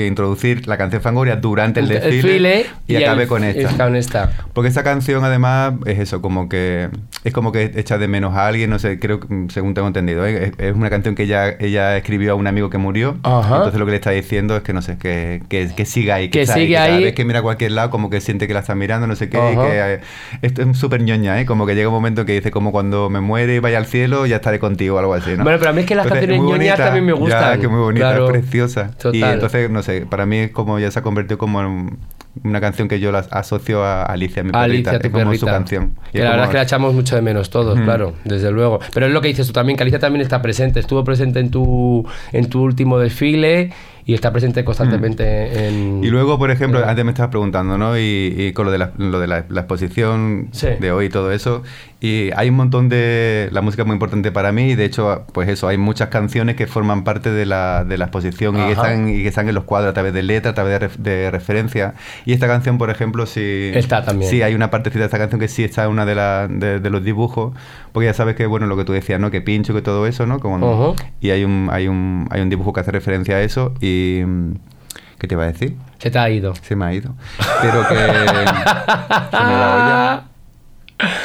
introducir 0.06 0.68
la 0.68 0.78
canción 0.78 1.02
Fangoria 1.02 1.36
durante 1.38 1.80
el 1.80 1.90
El 1.92 2.00
desfile, 2.02 2.50
desfile 2.50 2.66
y, 2.88 2.94
y 2.94 3.04
acabé 3.04 3.24
el- 3.24 3.30
con 3.30 3.44
y 3.44 3.48
esta. 3.48 3.86
con 3.86 3.96
esta. 3.96 4.32
Porque 4.54 4.68
esta 4.70 4.84
canción 4.84 5.24
además 5.24 5.74
es 5.86 6.00
eso, 6.00 6.22
como 6.22 6.50
que 6.50 6.90
es 7.24 7.34
como 7.38 7.52
que 7.52 7.72
echa 7.76 8.00
de 8.00 8.08
menos 8.08 8.34
a 8.34 8.48
alguien, 8.48 8.72
no 8.72 8.80
sé, 8.80 8.98
creo 8.98 9.20
que 9.20 9.32
mm, 9.32 9.50
según 9.52 9.76
tengo 9.76 9.88
entendido, 9.88 10.26
¿eh? 10.26 10.46
es, 10.46 10.52
es 10.58 10.76
una 10.76 10.90
canción 10.90 11.14
que 11.14 11.22
ella, 11.24 11.52
ella 11.60 11.96
escribió 11.96 12.32
a 12.32 12.36
un 12.36 12.48
amigo 12.48 12.72
que 12.72 12.80
murió, 12.80 13.16
Ajá. 13.22 13.58
entonces 13.58 13.80
lo 13.80 13.86
que 13.86 13.92
le 13.92 13.98
está 13.98 14.10
diciendo 14.10 14.56
es 14.58 14.64
que 14.64 14.74
no 14.74 14.82
sé, 14.82 14.98
que, 14.98 15.44
que, 15.48 15.70
que 15.76 15.86
siga 15.86 16.16
ahí, 16.16 16.30
Que 16.30 16.42
está 16.42 16.56
sigue 16.56 16.74
cada 16.74 16.86
ahí. 16.96 17.04
vez 17.04 17.14
que 17.14 17.26
mira 17.26 17.40
a 17.40 17.42
cualquier 17.44 17.74
lado 17.74 17.92
como 17.92 18.10
que 18.10 18.22
siente 18.22 18.48
que 18.48 18.56
la 18.56 18.62
está 18.62 18.74
mirando, 18.74 19.06
no 19.06 19.16
sé 19.16 19.30
qué, 19.30 19.38
y 19.38 19.56
que 19.56 19.94
eh, 19.94 20.00
esto 20.42 20.64
es 20.64 20.78
súper 20.80 21.04
ñoña, 21.04 21.40
¿eh? 21.40 21.46
como 21.46 21.68
que 21.68 21.76
llega 21.76 21.90
un 21.90 21.94
momento 21.94 22.26
que 22.26 22.34
dice 22.34 22.50
como 22.50 22.72
cuando 22.72 23.12
me 23.12 23.20
muere 23.22 23.54
y 23.54 23.60
vaya 23.60 23.78
al 23.78 23.86
cielo 23.86 24.26
ya 24.26 24.38
estaré 24.38 24.58
contigo 24.58 24.96
o 24.96 25.00
algo 25.00 25.14
así, 25.14 25.38
¿no? 25.38 25.44
Bueno, 25.44 25.60
pero 25.60 25.70
a 25.70 25.74
mí 25.74 25.82
es 25.82 25.86
que 25.88 25.94
las 25.94 26.06
Entonces, 26.08 26.28
canciones 26.28 26.52
ñoñas 26.52 26.78
bonita, 26.80 26.86
también 26.86 27.06
me 27.06 27.12
Ya, 27.14 27.18
gustan. 27.20 27.62
que 27.62 27.68
muy 27.68 27.80
bonita, 27.82 28.10
Claro. 28.10 28.26
es 28.26 28.32
preciosa. 28.32 28.92
Y 29.14 29.22
entonces, 29.22 29.70
no 29.70 29.84
sé, 29.84 30.06
para 30.10 30.26
mí 30.26 30.38
es 30.38 30.52
como 30.52 30.80
ya 30.80 30.90
se 30.90 30.98
ha 30.98 31.02
convertido 31.04 31.38
como 31.38 31.62
en 31.62 31.98
una 32.44 32.60
canción 32.62 32.88
que 32.88 33.00
yo 33.00 33.12
la 33.12 33.20
asocio 33.32 33.84
a 33.84 34.04
Alicia, 34.04 34.44
mi 34.44 34.52
perrita. 34.52 34.92
Alicia, 34.92 35.00
tu 35.00 35.08
es 35.08 35.14
como 35.14 35.26
su 35.34 35.40
perrita. 35.46 35.52
canción. 35.52 35.96
Y 36.10 36.18
Que 36.18 36.24
la 36.24 36.30
verdad 36.32 36.46
es 36.46 36.50
que 36.52 36.58
la 36.58 36.64
echamos 36.64 36.94
mucho 36.94 37.16
de 37.16 37.22
menos 37.22 37.50
todos, 37.50 37.76
Ujú. 37.76 37.84
claro, 37.84 38.14
desde 38.24 38.52
luego. 38.52 38.80
Pero 38.94 39.06
es 39.08 39.12
lo 39.12 39.22
que 39.22 39.28
dices 39.30 39.48
tú 39.48 39.54
también, 39.54 39.78
que 39.78 39.84
Alicia 39.84 40.00
también 40.00 40.22
está 40.22 40.42
presente. 40.42 40.80
Estuvo 40.80 41.04
presente 41.04 41.40
en 41.40 41.52
tu, 41.52 42.06
en 42.32 42.50
tu 42.50 42.62
último 42.64 43.00
desfile 43.00 43.72
y 44.08 44.14
está 44.14 44.32
presente 44.32 44.64
constantemente 44.64 45.68
en... 45.68 46.02
Y 46.04 46.08
luego, 46.10 46.40
por 46.40 46.50
ejemplo, 46.50 46.84
antes 46.88 47.04
me 47.06 47.12
estabas 47.12 47.30
preguntando, 47.30 47.78
¿no? 47.78 47.98
Y, 47.98 48.34
y 48.38 48.54
con 48.54 48.66
lo 48.66 48.72
de 48.72 48.78
la, 48.78 48.92
lo 48.98 49.20
de 49.20 49.28
la, 49.28 49.46
la 49.50 49.62
exposición 49.62 50.48
Sí. 50.54 50.68
de 50.80 50.92
hoy 50.92 51.06
y 51.06 51.10
todo 51.10 51.32
eso. 51.32 51.62
Y 52.00 52.30
hay 52.36 52.50
un 52.50 52.56
montón 52.56 52.90
de... 52.90 53.50
La 53.52 53.62
música 53.62 53.82
es 53.84 53.86
muy 53.88 53.96
importante 53.96 54.32
para 54.32 54.52
mí 54.52 54.72
y 54.72 54.76
de 54.76 54.86
hecho, 54.86 55.26
pues 55.34 55.50
eso, 55.50 55.68
hay 55.68 55.78
muchas 55.78 56.08
canciones 56.10 56.56
que 56.56 56.68
forman 56.68 57.04
parte 57.04 57.32
de 57.32 57.46
la, 57.46 57.84
de 57.84 57.98
la 57.98 58.06
exposición 58.06 58.56
y 58.56 58.60
que, 58.66 58.72
están, 58.72 59.10
y 59.10 59.24
que 59.24 59.28
están 59.28 59.50
en 59.50 59.56
los 59.56 59.66
cuadros 59.66 59.90
a 59.92 59.94
través 59.94 60.14
de 60.14 60.24
letras, 60.24 60.52
a 60.54 60.56
través 60.56 60.80
de, 60.80 60.88
ref- 60.90 60.96
de 60.98 61.30
referencia. 61.32 61.96
Y 62.26 62.32
esta 62.34 62.48
canción, 62.48 62.78
por 62.78 62.90
ejemplo, 62.90 63.26
sí... 63.26 63.72
Está 63.74 64.06
también. 64.06 64.32
Sí, 64.32 64.42
hay 64.42 64.56
una 64.56 64.70
partecita 64.72 65.00
de 65.00 65.06
esta 65.06 65.18
canción 65.18 65.42
que 65.42 65.50
sí 65.50 65.64
está 65.66 65.84
en 65.84 65.90
una 65.92 66.06
de, 66.06 66.16
la- 66.16 66.48
de, 66.48 66.80
de 66.80 66.90
los 66.90 67.04
dibujos, 67.04 67.54
porque 67.98 68.06
ya 68.06 68.14
sabes 68.14 68.36
que, 68.36 68.46
bueno, 68.46 68.68
lo 68.68 68.78
que 68.78 68.86
tú 68.86 68.94
decías, 68.94 69.20
¿no? 69.20 69.32
Que 69.32 69.42
pincho, 69.42 69.74
que 69.74 69.82
todo 69.82 70.06
eso, 70.06 70.28
¿no? 70.28 70.40
Como. 70.40 70.96
Y 71.20 71.32
hay 71.32 71.44
un, 71.44 71.68
hay, 71.72 71.88
un, 71.88 72.28
hay 72.30 72.42
un 72.42 72.50
dibujo 72.50 72.72
que 72.72 72.82
hace 72.82 72.92
referencia 72.92 73.38
a 73.38 73.42
eso 73.42 73.74
y... 73.82 74.22
¿Qué 75.18 75.28
te 75.28 75.34
iba 75.34 75.46
a 75.46 75.48
decir? 75.48 75.76
Se 75.98 76.12
te 76.12 76.20
ha 76.20 76.30
ido. 76.30 76.54
Se 76.62 76.76
me 76.76 76.86
ha 76.86 76.94
ido. 76.94 77.16
Pero 77.60 77.88
que. 77.88 77.96
se 77.96 78.04
me 78.04 79.50
ya. 79.50 80.26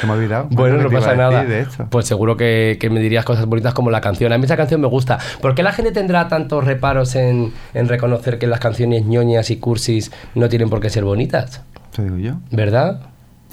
Se 0.00 0.06
me 0.06 0.12
ha 0.14 0.16
olvidado. 0.16 0.48
Bueno, 0.50 0.78
¿Qué 0.78 0.82
no 0.84 0.88
te 0.88 0.94
pasa 0.96 1.14
nada. 1.14 1.44
de 1.44 1.60
esto? 1.60 1.88
Pues 1.90 2.06
seguro 2.06 2.38
que, 2.38 2.78
que 2.80 2.88
me 2.88 3.00
dirías 3.00 3.26
cosas 3.26 3.44
bonitas 3.44 3.74
como 3.74 3.90
la 3.90 4.00
canción. 4.00 4.32
A 4.32 4.38
mí 4.38 4.46
esa 4.46 4.56
canción 4.56 4.80
me 4.80 4.86
gusta. 4.86 5.18
¿Por 5.42 5.54
qué 5.54 5.62
la 5.62 5.72
gente 5.72 5.92
tendrá 5.92 6.28
tantos 6.28 6.64
reparos 6.64 7.14
en, 7.16 7.52
en 7.74 7.86
reconocer 7.86 8.38
que 8.38 8.46
las 8.46 8.60
canciones 8.60 9.04
ñoñas 9.04 9.50
y 9.50 9.58
cursis 9.58 10.10
no 10.34 10.48
tienen 10.48 10.70
por 10.70 10.80
qué 10.80 10.88
ser 10.88 11.04
bonitas? 11.04 11.60
Eso 11.92 12.02
digo 12.02 12.16
yo. 12.16 12.36
¿Verdad? 12.50 13.11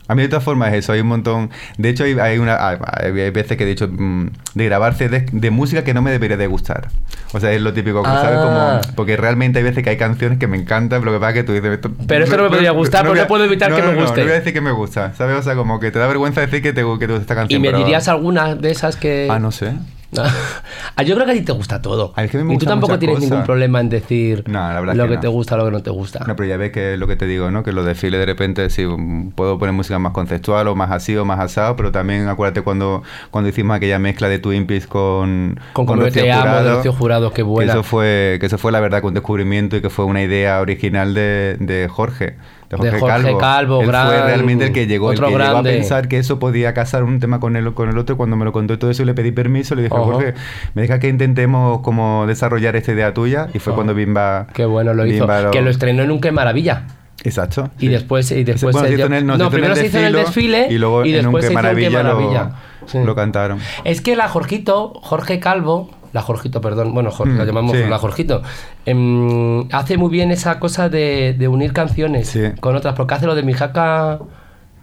A 0.09 0.15
mí 0.15 0.23
de 0.23 0.27
todas 0.27 0.43
formas 0.43 0.73
es 0.73 0.79
eso, 0.79 0.91
hay 0.91 0.99
un 1.01 1.07
montón... 1.07 1.49
De 1.77 1.87
hecho 1.87 2.03
hay, 2.03 2.19
hay 2.19 2.39
una, 2.39 2.57
hay, 2.67 3.11
veces 3.31 3.55
que 3.57 3.63
he 3.63 3.67
dicho 3.67 3.87
mm, 3.87 4.27
de 4.55 4.65
grabar 4.65 4.95
CDs 4.95 5.25
de 5.31 5.51
música 5.51 5.83
que 5.85 5.93
no 5.93 6.01
me 6.01 6.11
debería 6.11 6.35
de 6.35 6.47
gustar. 6.47 6.89
O 7.31 7.39
sea, 7.39 7.51
es 7.53 7.61
lo 7.61 7.71
típico, 7.73 8.01
Ah. 8.05 8.19
¿sabes? 8.21 8.39
Como, 8.39 8.95
porque 8.95 9.15
realmente 9.15 9.59
hay 9.59 9.63
veces 9.63 9.83
que 9.83 9.91
hay 9.91 9.97
canciones 9.97 10.39
que 10.39 10.47
me 10.47 10.57
encantan, 10.57 10.99
pero 10.99 11.11
lo 11.13 11.17
que 11.19 11.21
pasa 11.21 11.29
es 11.29 11.35
que 11.35 11.43
tú 11.43 11.53
dices... 11.53 11.71
Esto, 11.73 11.91
Pero 12.07 12.23
esto 12.25 12.37
no 12.37 12.43
me 12.43 12.49
podría 12.49 12.71
gustar, 12.71 13.01
pero 13.03 13.13
voy 13.13 13.21
no 13.21 13.27
puedo 13.27 13.43
evitar 13.45 13.73
que 13.73 13.81
me 13.83 13.93
no, 13.93 14.01
guste. 14.01 14.19
No, 14.21 14.25
voy 14.25 14.31
a 14.33 14.39
decir 14.39 14.51
que 14.53 14.61
me 14.61 14.71
gusta, 14.71 15.13
¿sabes? 15.13 15.37
O 15.37 15.41
sea, 15.43 15.55
como 15.55 15.79
que 15.79 15.91
te 15.91 15.99
da 15.99 16.07
vergüenza 16.07 16.41
decir 16.41 16.61
que 16.61 16.73
te, 16.73 16.81
que 16.81 17.07
te 17.07 17.13
gusta 17.13 17.21
esta 17.21 17.33
¿Y 17.33 17.37
canción. 17.37 17.61
me 17.61 17.67
pero- 17.69 17.77
dirías 17.77 18.07
alguna 18.07 18.55
de 18.55 18.71
esas 18.71 18.95
que...? 18.95 19.27
Ah, 19.29 19.37
no 19.39 19.51
sé. 19.51 19.73
Yo 21.05 21.15
creo 21.15 21.25
que 21.25 21.31
a 21.31 21.35
ti 21.35 21.41
te 21.41 21.51
gusta 21.51 21.81
todo. 21.81 22.13
Ah, 22.15 22.23
es 22.23 22.31
que 22.31 22.37
a 22.39 22.43
me 22.43 22.55
y 22.55 22.57
tú 22.57 22.65
tampoco 22.65 22.97
tienes 22.99 23.15
cosas. 23.17 23.29
ningún 23.29 23.45
problema 23.45 23.79
en 23.79 23.89
decir 23.89 24.43
No, 24.47 24.59
la 24.59 24.79
verdad 24.79 24.95
lo 24.95 25.03
que 25.03 25.09
que 25.09 25.15
no. 25.15 25.21
te 25.21 25.27
gusta 25.27 25.55
lo 25.57 25.65
que 25.65 25.71
no 25.71 25.81
te 25.83 25.89
gusta. 25.91 26.23
No, 26.27 26.35
pero 26.35 26.49
ya 26.49 26.57
ves 26.57 26.71
que 26.71 26.93
es 26.93 26.99
lo 26.99 27.07
que 27.07 27.15
te 27.15 27.25
digo, 27.27 27.51
¿no? 27.51 27.63
Que 27.63 27.71
los 27.71 27.85
desfiles 27.85 28.19
de 28.19 28.25
repente 28.25 28.69
sí 28.69 28.85
mm, 28.85 29.31
puedo 29.31 29.57
poner 29.59 29.73
música 29.73 29.99
más 29.99 30.11
conceptual 30.13 30.67
o 30.67 30.75
más 30.75 30.91
así 30.91 31.15
o 31.15 31.25
más 31.25 31.39
asado, 31.39 31.75
pero 31.75 31.91
también 31.91 32.27
acuérdate 32.27 32.61
cuando, 32.63 33.03
cuando 33.31 33.49
hicimos 33.49 33.75
aquella 33.77 33.99
mezcla 33.99 34.27
de 34.29 34.39
Twin 34.39 34.65
Peaks 34.67 34.87
con, 34.87 35.59
Con 35.73 35.85
yo 35.87 35.95
Rocío 35.95 36.23
te 36.23 36.31
amo, 36.31 36.43
de 36.43 36.49
Jurado, 36.51 36.75
Rocío 36.77 36.93
Jurado, 36.93 37.29
qué 37.31 37.35
Que 37.37 37.43
buena. 37.43 37.71
eso 37.73 37.83
fue, 37.83 38.37
que 38.39 38.47
eso 38.47 38.57
fue 38.57 38.71
la 38.71 38.79
verdad 38.79 39.01
que 39.01 39.07
un 39.07 39.13
descubrimiento 39.13 39.77
y 39.77 39.81
que 39.81 39.89
fue 39.89 40.05
una 40.05 40.23
idea 40.23 40.59
original 40.59 41.13
de, 41.13 41.55
de 41.59 41.87
Jorge. 41.87 42.35
De 42.69 42.77
Jorge, 42.77 42.91
De 42.93 42.99
Jorge 42.99 43.23
Calvo. 43.23 43.37
Calvo, 43.39 43.81
Él 43.81 43.87
gran- 43.87 44.07
fue 44.07 44.21
realmente 44.21 44.65
el 44.67 44.73
que 44.73 44.85
llegó, 44.87 45.11
el 45.11 45.17
otro 45.17 45.27
que 45.27 45.31
llegó 45.33 45.43
a 45.43 45.51
grande. 45.53 45.71
pensar 45.71 46.07
que 46.07 46.17
eso 46.19 46.37
podía 46.37 46.73
casar 46.75 47.03
un 47.03 47.19
tema 47.19 47.39
con 47.39 47.55
el, 47.55 47.73
con 47.73 47.89
el 47.89 47.97
otro. 47.97 48.15
Cuando 48.15 48.35
me 48.35 48.45
lo 48.45 48.51
contó 48.51 48.75
y 48.75 48.77
todo 48.77 48.91
eso, 48.91 49.03
le 49.05 49.13
pedí 49.15 49.31
permiso, 49.31 49.73
le 49.75 49.81
dije. 49.83 49.95
Jorge, 49.95 50.33
me 50.75 50.83
deja 50.83 50.99
que 50.99 51.07
intentemos 51.07 51.79
como 51.81 52.25
desarrollar 52.27 52.75
esta 52.75 52.91
idea 52.91 53.13
tuya. 53.13 53.47
Y 53.53 53.59
fue 53.59 53.73
cuando 53.73 53.93
Bimba... 53.95 54.45
Qué 54.53 54.65
bueno 54.65 54.93
lo 54.93 55.05
hizo. 55.05 55.25
Lo- 55.25 55.51
Que 55.51 55.61
lo 55.61 55.69
estrenó 55.71 56.03
en 56.03 56.11
un 56.11 56.21
Qué 56.21 56.31
Maravilla. 56.31 56.83
Exacto. 57.23 57.69
Y 57.79 57.81
sí. 57.81 57.87
después, 57.89 58.31
y 58.31 58.43
después 58.43 58.73
Bueno, 58.73 58.87
se 58.87 58.93
hizo 58.93 59.05
en 59.07 59.13
el- 59.13 59.25
no, 59.25 59.33
en 59.35 59.49
primero 59.49 59.73
el 59.73 59.79
se 59.79 59.87
hizo 59.87 59.97
en 59.97 60.05
el 60.05 60.13
desfile 60.13 60.67
y 60.69 60.77
luego 60.77 61.03
en 61.03 61.15
un 61.27 61.33
después 61.33 61.47
Qué 61.47 61.53
Maravilla 61.53 62.03
lo-. 62.03 62.51
Sí. 62.85 62.97
lo 63.03 63.13
cantaron. 63.15 63.59
Es 63.83 64.01
que 64.01 64.15
la 64.15 64.29
Jorgito, 64.29 64.93
Jorge 65.01 65.39
Calvo, 65.39 65.89
la 66.13 66.21
Jorgito, 66.21 66.61
perdón, 66.61 66.93
bueno, 66.93 67.11
Jorge, 67.11 67.33
Mm, 67.33 67.37
la 67.37 67.45
llamamos 67.45 67.77
sí. 67.77 67.83
la 67.87 67.97
Jorgito, 67.97 68.41
em, 68.85 69.67
hace 69.71 69.97
muy 69.97 70.09
bien 70.09 70.31
esa 70.31 70.59
cosa 70.59 70.89
de, 70.89 71.35
de 71.37 71.47
unir 71.47 71.73
canciones 71.73 72.29
Sí. 72.29 72.41
con 72.59 72.75
otras, 72.75 72.95
porque 72.95 73.13
hace 73.13 73.25
lo 73.25 73.35
de 73.35 73.43
mi 73.43 73.53
jaca, 73.53 74.19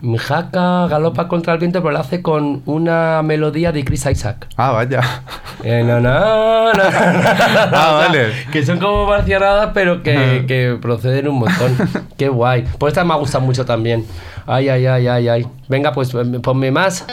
mi 0.03 0.19
jaca 0.19 0.87
galopa 0.89 1.27
contra 1.27 1.55
el 1.55 1.59
viento, 1.59 1.81
pero 1.81 1.93
lo 1.93 1.99
hace 1.99 2.21
con 2.23 2.63
una 2.67 3.23
melodía 3.23 3.73
de 3.73 3.83
Chris 3.85 4.07
Isaac. 4.07 4.47
Ah, 4.57 4.73
vaya. 4.73 5.01
Eh, 5.65 5.83
na, 5.83 6.01
na, 6.01 6.73
na, 6.75 6.91
na, 6.91 7.71
Ah, 7.73 7.93
vale. 8.07 8.27
Que 8.53 8.65
son 8.65 8.79
como 8.79 9.07
marcianadas, 9.07 9.71
pero 9.73 10.03
que, 10.03 10.15
Ajá. 10.17 10.47
que 10.47 10.79
proceden 10.81 11.29
un 11.29 11.39
montón. 11.39 11.75
Qué 12.19 12.29
guay. 12.29 12.67
Pues 12.79 12.93
esta 12.93 13.05
me 13.05 13.15
ha 13.15 13.17
gustado 13.17 13.43
mucho 13.45 13.65
también. 13.65 14.05
Ay, 14.47 14.69
ay, 14.69 14.87
ay, 14.87 15.09
ay, 15.09 15.29
ay. 15.29 15.47
Venga, 15.69 15.93
pues 15.93 16.13
em, 16.15 16.41
ponme 16.43 16.71
más. 16.71 17.07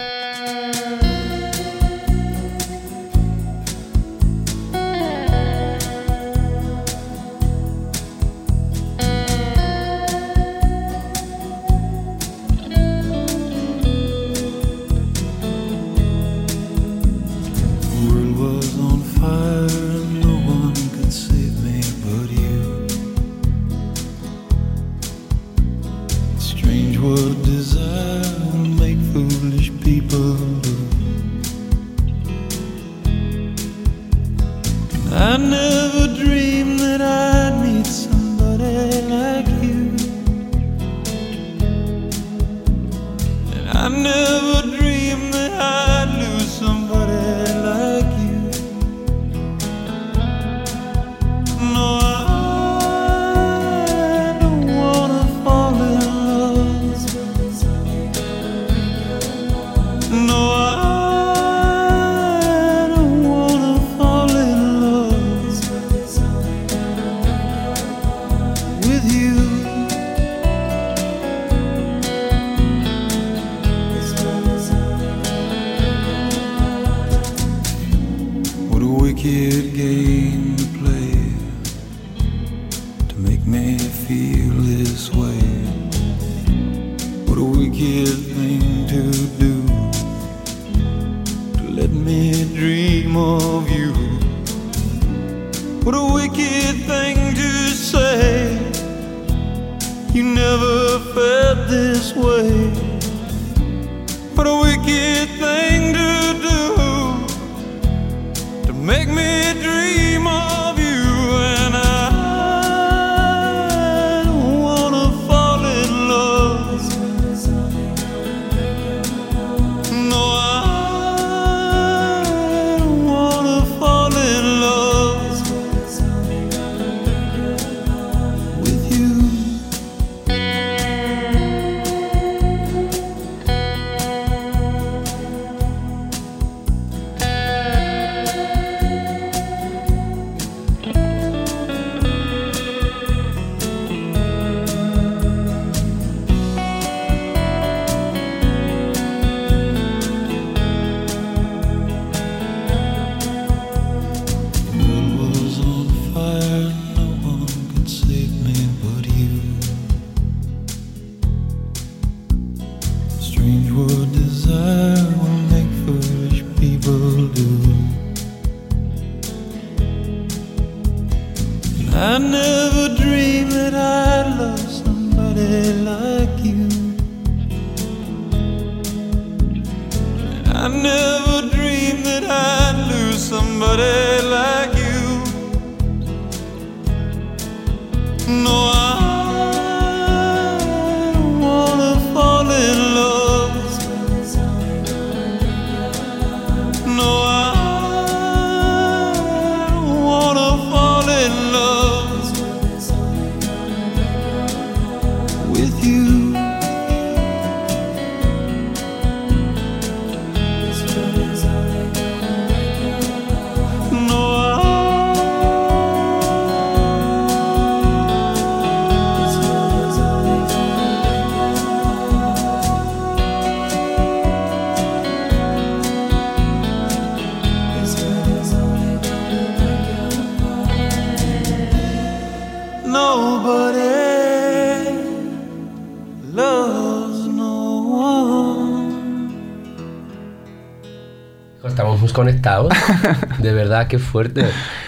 Verdad, 243.73 243.87
qué 243.87 243.99
fuerte. 243.99 244.45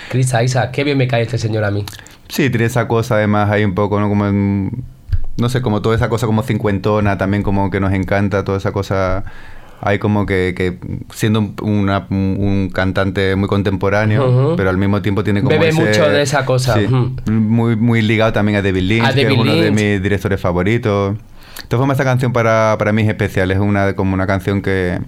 Chris 0.09 0.33
Isaac, 0.43 0.71
qué 0.71 0.83
bien 0.83 0.97
me 0.97 1.07
cae 1.07 1.23
este 1.23 1.37
señor 1.37 1.63
a 1.63 1.71
mí. 1.71 1.85
Sí, 2.27 2.49
tiene 2.49 2.65
esa 2.65 2.87
cosa 2.87 3.15
además 3.15 3.49
ahí 3.51 3.63
un 3.63 3.75
poco, 3.75 3.99
¿no? 3.99 4.09
Como 4.09 4.25
en- 4.27 4.83
no 5.37 5.49
sé, 5.49 5.61
como 5.61 5.81
toda 5.81 5.95
esa 5.95 6.07
cosa 6.09 6.25
como 6.27 6.43
cincuentona 6.43 7.17
también 7.17 7.43
como 7.43 7.69
que 7.69 7.79
nos 7.79 7.91
encanta, 7.93 8.43
toda 8.45 8.57
esa 8.57 8.71
cosa 8.71 9.23
hay 9.81 9.99
como 9.99 10.25
que, 10.25 10.53
que 10.55 10.79
siendo 11.13 11.39
un, 11.39 11.55
una- 11.61 12.07
un- 12.09 12.37
un 12.39 12.69
cantante 12.73 13.35
muy 13.35 13.47
contemporáneo, 13.49 14.55
pero 14.55 14.69
al 14.69 14.77
mismo 14.77 15.01
tiempo 15.01 15.23
tiene 15.23 15.41
como 15.41 15.49
Bebe 15.51 15.69
ese- 15.69 15.81
mucho 15.81 16.09
de 16.09 16.21
esa 16.21 16.45
cosa, 16.45 16.75
sí, 16.75 16.87
muy, 17.29 17.75
muy 17.75 18.01
ligado 18.01 18.31
también 18.33 18.57
a 18.57 18.61
David 18.61 18.81
Lynch, 18.83 19.05
A 19.05 19.13
que 19.13 19.23
David 19.23 19.35
es 19.35 19.41
uno 19.41 19.55
de 19.55 19.71
mis 19.71 20.01
directores 20.01 20.39
favoritos. 20.39 21.15
De 21.15 21.67
todas 21.67 21.81
formas, 21.81 21.95
esta 21.95 22.03
canción 22.05 22.31
para, 22.33 22.75
para 22.79 22.91
mí 22.93 23.01
es 23.01 23.07
especial, 23.09 23.51
es 23.51 23.57
una, 23.59 23.93
como 23.93 24.13
una 24.13 24.25
canción 24.27 24.61
que... 24.61 24.99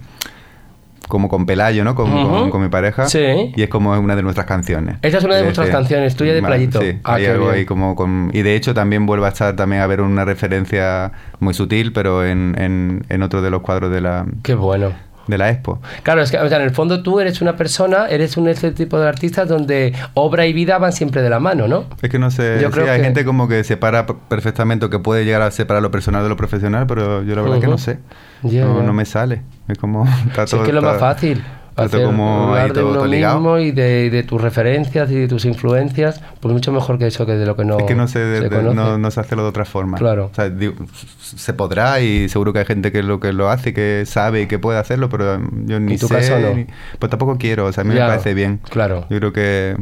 Como 1.08 1.28
con 1.28 1.46
Pelayo, 1.46 1.84
¿no? 1.84 1.94
Con, 1.94 2.10
con- 2.10 2.50
con 2.50 2.62
mi 2.62 2.68
pareja. 2.68 3.08
Sí. 3.08 3.52
Y 3.56 3.62
es 3.62 3.68
como 3.68 3.92
una 3.98 4.14
de 4.14 4.22
nuestras 4.22 4.46
canciones. 4.46 4.96
Esta 5.02 5.18
es 5.18 5.24
una 5.24 5.36
de 5.36 5.42
vuestras 5.42 5.68
canciones, 5.70 6.14
tuya 6.16 6.34
de 6.34 6.42
Playito. 6.42 6.80
Sí, 6.80 6.98
Ah, 7.04 7.14
hay 7.14 7.26
algo 7.26 7.50
ahí 7.50 7.64
como 7.64 7.96
con... 7.96 8.30
Y 8.32 8.42
de 8.42 8.54
hecho 8.54 8.74
también 8.74 9.06
vuelve 9.06 9.26
a 9.26 9.30
estar 9.30 9.56
también 9.56 9.82
a 9.82 9.86
ver 9.86 10.00
una 10.02 10.24
referencia 10.24 11.12
muy 11.40 11.54
sutil, 11.54 11.92
pero 11.92 12.24
en, 12.26 12.54
en, 12.58 13.04
en 13.08 13.22
otro 13.22 13.42
de 13.42 13.50
los 13.50 13.62
cuadros 13.62 13.90
de 13.90 14.00
la, 14.00 14.26
Qué 14.42 14.54
bueno. 14.54 14.92
de 15.26 15.38
la 15.38 15.50
expo. 15.50 15.80
Claro, 16.02 16.20
es 16.22 16.30
que 16.30 16.38
o 16.38 16.48
sea, 16.48 16.58
en 16.58 16.64
el 16.64 16.70
fondo 16.70 17.02
tú 17.02 17.20
eres 17.20 17.40
una 17.40 17.56
persona, 17.56 18.06
eres 18.08 18.36
un 18.36 18.48
este 18.48 18.70
tipo 18.72 18.98
de 18.98 19.08
artistas 19.08 19.48
donde 19.48 19.92
obra 20.14 20.46
y 20.46 20.52
vida 20.52 20.78
van 20.78 20.92
siempre 20.92 21.22
de 21.22 21.30
la 21.30 21.38
mano, 21.40 21.68
¿no? 21.68 21.84
Es 22.02 22.10
que 22.10 22.18
no 22.18 22.30
sé, 22.30 22.58
Yo 22.60 22.68
sí, 22.68 22.74
creo 22.74 22.90
hay 22.92 22.98
que- 22.98 23.04
gente 23.04 23.24
como 23.24 23.48
que 23.48 23.64
separa 23.64 24.06
perfectamente 24.06 24.86
o 24.86 24.90
que 24.90 24.98
puede 24.98 25.24
llegar 25.24 25.42
a 25.42 25.50
separar 25.50 25.82
lo 25.82 25.90
personal 25.90 26.22
de 26.22 26.28
lo 26.28 26.36
profesional, 26.36 26.86
pero 26.86 27.22
yo 27.22 27.34
la 27.34 27.42
verdad 27.42 27.56
que 27.60 27.66
Ujú. 27.66 27.72
no 27.72 27.78
sé. 27.78 27.98
Ya, 28.42 28.64
no, 28.64 28.82
no 28.82 28.92
me 28.92 29.04
sale. 29.04 29.42
Es 29.68 29.78
como... 29.78 30.04
Está 30.28 30.46
Si 30.46 30.56
es 30.56 30.62
que 30.62 30.68
es 30.68 30.74
lo 30.74 30.82
más 30.82 30.98
fácil. 30.98 31.42
todo 31.76 31.86
hacer- 31.86 32.04
como 32.06 32.48
hablar 32.48 32.68
de 32.68 32.74
todo- 32.80 32.90
uno 32.90 32.98
todo 33.00 33.08
mismo 33.08 33.58
y 33.58 33.70
de, 33.70 34.10
de 34.10 34.22
tus 34.24 34.40
referencias 34.40 35.08
y 35.12 35.14
de 35.14 35.28
tus 35.28 35.44
influencias, 35.44 36.20
pues 36.40 36.52
mucho 36.52 36.72
mejor 36.72 36.98
que 36.98 37.06
eso 37.06 37.24
que 37.24 37.32
de 37.32 37.46
lo 37.46 37.54
que 37.56 37.64
no 37.64 37.78
es 37.78 37.84
que 37.84 37.94
no 37.94 38.08
se, 38.08 38.18
de- 38.18 38.40
de- 38.40 38.48
conoce. 38.48 38.74
no, 38.74 38.98
no 38.98 39.10
se 39.12 39.20
hace 39.20 39.36
de 39.36 39.42
otra 39.42 39.64
forma. 39.64 39.96
Claro. 39.98 40.30
O 40.32 40.34
sea, 40.34 40.50
digo, 40.50 40.74
se 41.20 41.52
podrá 41.54 42.00
y 42.00 42.28
seguro 42.28 42.52
que 42.52 42.58
hay 42.60 42.64
gente 42.64 42.90
que 42.90 43.02
lo 43.04 43.20
que 43.20 43.32
lo 43.32 43.48
hace, 43.48 43.72
que 43.72 44.02
sabe 44.06 44.42
y 44.42 44.46
que 44.48 44.58
puede 44.58 44.78
hacerlo, 44.78 45.08
pero 45.08 45.36
um, 45.36 45.66
yo 45.66 45.78
ni 45.78 45.92
En 45.92 45.98
tu 46.00 46.08
sé. 46.08 46.14
caso 46.16 46.38
no. 46.40 46.54
ni- 46.54 46.66
pues 46.98 47.10
tampoco 47.10 47.36
quiero, 47.38 47.66
o 47.66 47.72
sea, 47.72 47.82
a 47.82 47.84
mí 47.84 47.94
Ya, 47.94 48.02
me 48.04 48.08
parece 48.08 48.34
bien. 48.34 48.60
claro. 48.70 49.06
Yo 49.08 49.18
creo 49.18 49.32
que, 49.32 49.76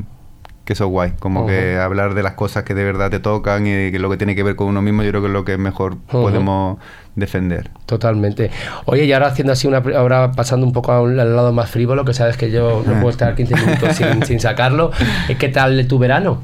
que 0.66 0.72
eso 0.72 0.84
es 0.84 0.90
guay, 0.90 1.12
como 1.20 1.46
que 1.46 1.78
hablar 1.78 2.14
de 2.14 2.24
las 2.24 2.32
cosas 2.34 2.64
que 2.64 2.74
de 2.74 2.82
verdad 2.82 3.08
te 3.08 3.20
tocan 3.20 3.68
y 3.68 3.92
que 3.92 3.98
lo 4.00 4.10
que 4.10 4.16
tiene 4.16 4.34
que 4.34 4.42
ver 4.42 4.56
con 4.56 4.66
uno 4.66 4.82
mismo, 4.82 5.04
yo 5.04 5.10
creo 5.10 5.22
que 5.22 5.28
es 5.28 5.32
lo 5.32 5.44
que 5.44 5.56
mejor 5.58 5.96
podemos 6.10 6.78
defender. 7.14 7.70
Totalmente. 7.86 8.50
Oye, 8.84 9.04
y 9.04 9.12
ahora 9.12 9.28
haciendo 9.28 9.52
así 9.52 9.68
una. 9.68 9.78
Ahora 9.96 10.32
pasando 10.32 10.66
un 10.66 10.72
poco 10.72 10.92
al 10.92 11.16
lado 11.16 11.52
más 11.52 11.70
frívolo, 11.70 12.04
que 12.04 12.14
sabes 12.14 12.36
que 12.36 12.50
yo 12.50 12.82
no 12.84 12.94
puedo 12.94 13.10
estar 13.10 13.36
15 13.36 13.54
minutos 13.54 13.94
sin, 13.94 14.22
sin 14.26 14.40
sacarlo. 14.40 14.90
¿Qué 15.38 15.48
tal 15.48 15.86
tu 15.86 16.00
verano? 16.00 16.42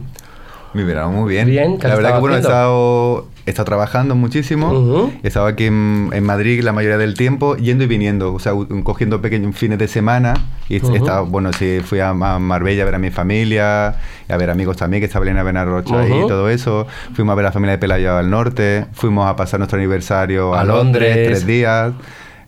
Mi 0.74 0.84
verano 0.84 1.10
muy 1.12 1.30
bien. 1.30 1.46
Bien, 1.48 1.78
¿qué 1.78 1.86
La 1.88 1.94
verdad 1.96 2.14
que 2.14 2.20
bueno, 2.20 2.36
he 2.36 2.40
estado, 2.40 3.26
he 3.44 3.50
estado 3.50 3.66
trabajando 3.66 4.14
muchísimo. 4.14 4.68
Ujú. 4.70 5.12
He 5.22 5.28
estado 5.28 5.46
aquí 5.46 5.66
en, 5.66 6.08
en 6.12 6.24
Madrid 6.24 6.62
la 6.62 6.72
mayoría 6.72 6.96
del 6.98 7.14
tiempo, 7.14 7.56
yendo 7.56 7.84
y 7.84 7.86
viniendo, 7.86 8.32
o 8.32 8.38
sea, 8.38 8.52
cogiendo 8.82 9.20
pequeños 9.20 9.54
fines 9.56 9.78
de 9.78 9.86
semana. 9.88 10.34
Y 10.68 10.76
he 10.76 10.82
Ujú. 10.82 10.94
estado, 10.96 11.26
bueno, 11.26 11.52
sí, 11.52 11.80
fui 11.84 12.00
a, 12.00 12.14
Ma- 12.14 12.38
Marbella 12.38 12.82
a 12.82 12.86
ver 12.86 12.94
a 12.94 12.98
mi 12.98 13.10
familia, 13.10 13.96
y 14.28 14.32
a 14.32 14.36
ver 14.38 14.48
amigos 14.48 14.78
también, 14.78 15.02
que 15.02 15.06
está 15.06 15.18
Belén 15.18 15.36
Benarrocha 15.44 16.06
y 16.08 16.12
Ujú. 16.12 16.28
todo 16.28 16.48
eso. 16.48 16.86
Fuimos 17.14 17.32
a 17.32 17.36
ver 17.36 17.44
a 17.44 17.48
la 17.48 17.52
familia 17.52 17.72
de 17.72 17.78
Pelayo 17.78 18.16
al 18.16 18.30
norte. 18.30 18.86
Fuimos 18.92 19.28
a 19.28 19.36
pasar 19.36 19.60
nuestro 19.60 19.78
aniversario 19.78 20.54
a, 20.54 20.60
A 20.60 20.64
Londres, 20.64 21.08
Londres. 21.16 21.28
tres 21.28 21.46
días. 21.46 21.92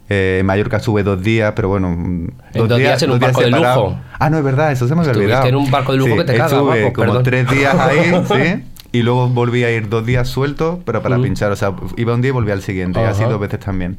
Eh, 0.08 0.38
en 0.40 0.46
Mallorca 0.46 0.80
sube 0.80 1.02
dos 1.02 1.22
días, 1.22 1.52
pero 1.56 1.68
bueno. 1.68 1.90
mm, 1.90 2.28
En 2.54 2.68
dos 2.68 2.78
días 2.78 3.02
en 3.02 3.10
un 3.10 3.18
barco 3.18 3.40
de 3.40 3.50
lujo. 3.50 3.98
Ah, 4.18 4.28
no, 4.30 4.38
es 4.38 4.44
verdad, 4.44 4.70
eso 4.72 4.86
se 4.86 4.94
me 4.94 5.00
había 5.00 5.12
olvidado. 5.12 5.46
en 5.46 5.54
un 5.56 5.70
barco 5.70 5.92
de 5.92 5.98
lujo 5.98 6.16
que 6.16 6.24
te 6.24 6.36
caga, 6.36 6.58
guapo, 6.60 6.92
como 6.92 7.06
perdón. 7.06 7.22
tres 7.22 7.50
días 7.50 7.74
ahí, 7.74 8.12
sí. 8.28 8.64
Y 8.94 9.02
luego 9.02 9.28
volví 9.28 9.64
a 9.64 9.72
ir 9.72 9.88
dos 9.88 10.06
días 10.06 10.28
sueltos, 10.28 10.78
pero 10.84 11.02
para 11.02 11.18
Mm. 11.18 11.22
pinchar. 11.22 11.50
O 11.50 11.56
sea, 11.56 11.74
iba 11.96 12.14
un 12.14 12.22
día 12.22 12.28
y 12.28 12.32
volví 12.32 12.52
al 12.52 12.62
siguiente. 12.62 13.00
Y 13.00 13.04
así 13.04 13.24
dos 13.24 13.40
veces 13.40 13.58
también. 13.58 13.98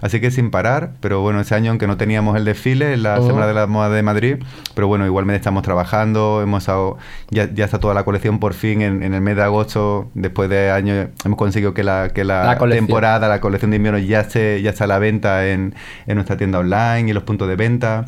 Así 0.00 0.20
que 0.20 0.30
sin 0.30 0.50
parar, 0.52 0.92
pero 1.00 1.20
bueno, 1.20 1.40
ese 1.40 1.54
año, 1.56 1.70
aunque 1.70 1.86
no 1.88 1.96
teníamos 1.96 2.36
el 2.36 2.44
desfile 2.44 2.92
en 2.92 3.02
la 3.02 3.18
Ujú. 3.18 3.26
Semana 3.28 3.46
de 3.48 3.54
la 3.54 3.66
Moda 3.66 3.88
de 3.90 4.02
Madrid, 4.02 4.36
pero 4.74 4.86
bueno, 4.86 5.04
igualmente 5.04 5.38
estamos 5.38 5.62
trabajando, 5.64 6.42
hemos 6.42 6.62
estado, 6.62 6.96
ya, 7.30 7.52
ya 7.52 7.64
está 7.64 7.80
toda 7.80 7.94
la 7.94 8.04
colección 8.04 8.38
por 8.38 8.52
fin 8.54 8.82
en, 8.82 9.02
en 9.02 9.14
el 9.14 9.20
mes 9.22 9.34
de 9.36 9.42
agosto, 9.42 10.10
después 10.14 10.48
de 10.50 10.70
años, 10.70 11.08
hemos 11.24 11.38
conseguido 11.38 11.72
que 11.74 11.82
la, 11.82 12.10
que 12.14 12.22
la, 12.24 12.56
temporada, 12.68 13.26
la 13.28 13.40
colección 13.40 13.70
de 13.72 13.78
invierno 13.78 13.98
ya, 13.98 14.20
esté, 14.20 14.60
ya 14.62 14.70
está 14.70 14.84
a 14.84 14.86
la 14.86 14.98
venta 14.98 15.48
en, 15.48 15.74
en 16.06 16.14
nuestra 16.14 16.36
tienda 16.36 16.58
online 16.60 17.06
y 17.06 17.10
en 17.10 17.14
los 17.14 17.24
puntos 17.24 17.48
de 17.48 17.56
venta. 17.56 18.04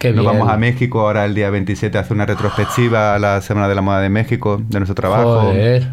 Qué 0.00 0.14
Nos 0.14 0.24
bien. 0.24 0.38
vamos 0.38 0.50
a 0.50 0.56
México 0.56 1.00
ahora 1.00 1.26
el 1.26 1.34
día 1.34 1.50
27 1.50 1.98
a 1.98 2.00
hacer 2.00 2.14
una 2.14 2.24
retrospectiva 2.24 3.14
a 3.14 3.18
la 3.18 3.42
Semana 3.42 3.68
de 3.68 3.74
la 3.74 3.82
Moda 3.82 4.00
de 4.00 4.08
México, 4.08 4.58
de 4.66 4.78
nuestro 4.78 4.94
trabajo. 4.94 5.42
Joder. 5.42 5.88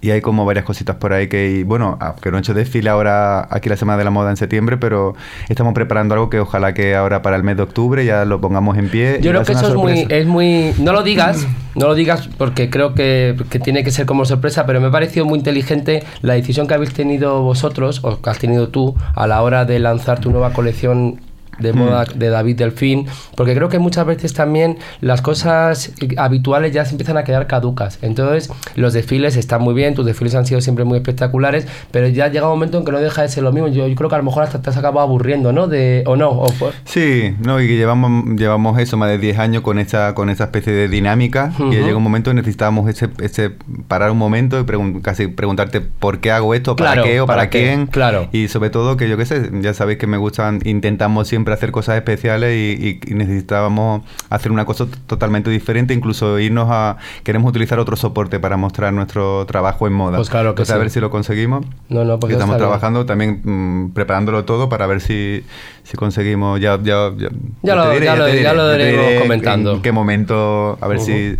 Y 0.00 0.10
hay 0.10 0.20
como 0.20 0.44
varias 0.44 0.64
cositas 0.64 0.96
por 0.96 1.12
ahí 1.12 1.28
que, 1.28 1.52
y 1.52 1.62
bueno, 1.62 1.96
que 2.20 2.32
no 2.32 2.36
he 2.36 2.40
hecho 2.40 2.52
desfile 2.52 2.90
ahora 2.90 3.46
aquí 3.48 3.68
la 3.68 3.76
Semana 3.76 3.96
de 3.96 4.02
la 4.02 4.10
Moda 4.10 4.30
en 4.30 4.36
septiembre, 4.36 4.76
pero 4.76 5.14
estamos 5.48 5.72
preparando 5.72 6.14
algo 6.14 6.30
que 6.30 6.40
ojalá 6.40 6.74
que 6.74 6.96
ahora 6.96 7.22
para 7.22 7.36
el 7.36 7.44
mes 7.44 7.56
de 7.56 7.62
octubre 7.62 8.04
ya 8.04 8.24
lo 8.24 8.40
pongamos 8.40 8.76
en 8.76 8.88
pie. 8.88 9.20
Yo 9.22 9.30
creo 9.30 9.44
que 9.44 9.52
eso 9.52 9.68
es 9.68 9.74
muy, 9.76 10.04
es 10.08 10.26
muy... 10.26 10.74
No 10.78 10.92
lo 10.92 11.04
digas, 11.04 11.46
no 11.76 11.86
lo 11.86 11.94
digas 11.94 12.28
porque 12.36 12.70
creo 12.70 12.92
que, 12.94 13.36
que 13.50 13.60
tiene 13.60 13.84
que 13.84 13.92
ser 13.92 14.04
como 14.04 14.24
sorpresa, 14.24 14.66
pero 14.66 14.80
me 14.80 14.88
ha 14.88 14.90
parecido 14.90 15.26
muy 15.26 15.38
inteligente 15.38 16.02
la 16.22 16.34
decisión 16.34 16.66
que 16.66 16.74
habéis 16.74 16.92
tenido 16.92 17.40
vosotros, 17.42 18.00
o 18.02 18.20
que 18.20 18.30
has 18.30 18.38
tenido 18.40 18.68
tú, 18.68 18.96
a 19.14 19.28
la 19.28 19.40
hora 19.42 19.64
de 19.64 19.78
lanzar 19.78 20.18
tu 20.18 20.32
nueva 20.32 20.52
colección 20.52 21.20
de 21.58 21.72
moda 21.72 22.04
de 22.14 22.28
David 22.28 22.56
Delfín, 22.56 23.06
porque 23.36 23.54
creo 23.54 23.68
que 23.68 23.78
muchas 23.78 24.06
veces 24.06 24.32
también 24.34 24.78
las 25.00 25.22
cosas 25.22 25.92
habituales 26.16 26.72
ya 26.72 26.84
se 26.84 26.92
empiezan 26.92 27.16
a 27.16 27.24
quedar 27.24 27.46
caducas. 27.46 27.98
Entonces, 28.02 28.50
los 28.76 28.92
desfiles 28.92 29.36
están 29.36 29.62
muy 29.62 29.74
bien, 29.74 29.94
tus 29.94 30.06
desfiles 30.06 30.34
han 30.34 30.46
sido 30.46 30.60
siempre 30.60 30.84
muy 30.84 30.96
espectaculares, 30.98 31.66
pero 31.90 32.08
ya 32.08 32.28
llega 32.28 32.46
un 32.46 32.52
momento 32.52 32.78
en 32.78 32.84
que 32.84 32.92
no 32.92 32.98
deja 33.00 33.22
de 33.22 33.28
ser 33.28 33.42
lo 33.42 33.52
mismo. 33.52 33.68
Yo, 33.68 33.86
yo 33.86 33.94
creo 33.94 34.08
que 34.08 34.14
a 34.14 34.18
lo 34.18 34.24
mejor 34.24 34.42
hasta 34.44 34.60
te 34.62 34.70
has 34.70 34.76
acabado 34.76 35.00
aburriendo, 35.00 35.52
¿no? 35.52 35.66
De, 35.68 36.02
o 36.06 36.16
no, 36.16 36.30
o 36.30 36.48
fue- 36.48 36.70
Sí, 36.84 37.34
no, 37.44 37.60
y 37.60 37.66
que 37.68 37.76
llevamos, 37.76 38.36
llevamos 38.38 38.78
eso, 38.78 38.96
más 38.96 39.08
de 39.10 39.18
10 39.18 39.38
años 39.38 39.62
con 39.62 39.78
esta, 39.78 40.14
con 40.14 40.30
esta 40.30 40.44
especie 40.44 40.72
de 40.72 40.88
dinámica 40.88 41.52
Ujú. 41.54 41.72
y 41.72 41.76
llega 41.76 41.96
un 41.96 42.02
momento 42.02 42.30
que 42.30 42.34
necesitábamos 42.36 42.88
ese, 42.88 43.08
ese 43.20 43.50
parar 43.88 44.10
un 44.10 44.18
momento 44.18 44.58
y 44.58 44.62
pregun- 44.64 45.00
casi 45.02 45.26
preguntarte 45.28 45.80
por 45.80 46.20
qué 46.20 46.30
hago 46.30 46.54
esto, 46.54 46.76
para 46.76 46.92
Claro, 46.92 47.08
qué 47.08 47.20
o 47.20 47.26
para, 47.26 47.38
¿para 47.42 47.50
qué? 47.50 47.62
quién. 47.62 47.86
Claro. 47.86 48.28
Y 48.32 48.48
sobre 48.48 48.70
todo 48.70 48.96
que 48.96 49.08
yo 49.08 49.16
qué 49.16 49.26
sé, 49.26 49.50
ya 49.60 49.74
sabéis 49.74 49.98
que 49.98 50.06
me 50.06 50.16
gustan, 50.16 50.60
intentamos 50.64 51.28
siempre 51.28 51.43
hacer 51.52 51.70
cosas 51.70 51.96
especiales 51.96 52.54
y, 52.56 53.00
y- 53.06 53.10
y 53.12 53.14
necesitábamos 53.14 54.02
hacer 54.30 54.50
una 54.52 54.64
cosa 54.64 54.86
totalmente 55.06 55.50
diferente, 55.50 55.92
incluso 55.92 56.38
irnos 56.38 56.68
a, 56.70 56.96
queremos 57.22 57.50
utilizar 57.50 57.78
otro 57.78 57.96
soporte 57.96 58.40
para 58.40 58.56
mostrar 58.56 58.92
nuestro 58.94 59.44
trabajo 59.46 59.86
en 59.86 59.92
moda. 59.92 60.16
Pues 60.16 60.30
claro 60.30 60.54
que 60.54 60.62
Entonces, 60.62 60.72
a 60.72 60.76
sí. 60.76 60.80
ver 60.80 60.90
si 60.90 61.00
lo 61.00 61.10
conseguimos. 61.10 61.66
No, 61.88 62.04
no, 62.04 62.18
Que 62.18 62.28
ya 62.28 62.32
estamos 62.34 62.56
trabajando 62.56 63.04
también 63.04 63.40
mm, 63.44 63.90
preparándolo 63.92 64.44
todo 64.44 64.68
para 64.68 64.86
ver 64.86 65.00
si, 65.00 65.44
si 65.82 65.96
conseguimos 65.96 66.60
ya 66.60 66.78
ya, 66.82 67.10
ya, 67.16 67.28
Ya 67.62 67.74
lo- 67.74 67.98
ya 67.98 68.16
lo- 68.16 68.28
ya 68.32 68.52
lo 68.54 68.70
diré 68.72 69.18
comentando. 69.20 69.74
en 69.74 69.82
qué 69.82 69.92
momento 69.92 70.78
a 70.80 70.88
ver 70.88 71.00
si 71.00 71.38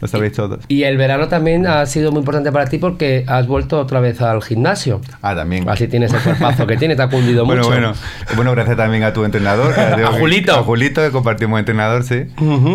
lo 0.00 0.08
sabéis 0.08 0.32
todos 0.32 0.60
Y 0.68 0.84
el 0.84 0.96
verano 0.96 1.28
también 1.28 1.66
ha 1.66 1.84
sido 1.86 2.10
muy 2.12 2.20
importante 2.20 2.52
para 2.52 2.66
ti 2.66 2.78
porque 2.78 3.24
has 3.26 3.46
vuelto 3.46 3.80
otra 3.80 4.00
vez 4.00 4.20
al 4.20 4.42
gimnasio. 4.42 5.00
ah 5.22 5.34
también 5.34 5.68
Así 5.68 5.88
tienes 5.88 6.12
el 6.12 6.20
cuerpazo 6.20 6.66
que 6.66 6.76
tiene, 6.76 6.94
te 6.96 7.02
ha 7.02 7.08
cundido 7.08 7.44
bueno 7.46 7.62
mucho. 7.62 7.72
bueno 7.74 7.92
bueno 8.36 8.52
gracias 8.52 8.76
también 8.76 9.02
a 9.04 9.12
tu 9.12 9.24
entrenador 9.24 9.72
A 9.78 10.12
Julito. 10.12 10.52
a 10.54 10.62
Julito 10.62 11.00
que 11.02 11.10
compartimos 11.10 11.58
entrenador 11.58 12.04
sí 12.04 12.24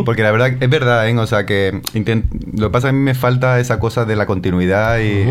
porque 0.05 0.24
la 0.24 0.32
verdad 0.32 0.51
es 0.59 0.69
verdad 0.69 1.07
¿eh? 1.07 1.17
o 1.17 1.28
sea 1.28 1.45
que 1.45 1.82
lo 1.93 2.67
que 2.67 2.71
pasa 2.71 2.88
es 2.88 2.91
que 2.91 2.95
a 2.95 2.99
mí 2.99 2.99
me 2.99 3.15
falta 3.15 3.59
esa 3.59 3.80
cosa 3.80 4.05
de 4.05 4.15
la 4.15 4.26
continuidad 4.26 4.99
y. 4.99 5.26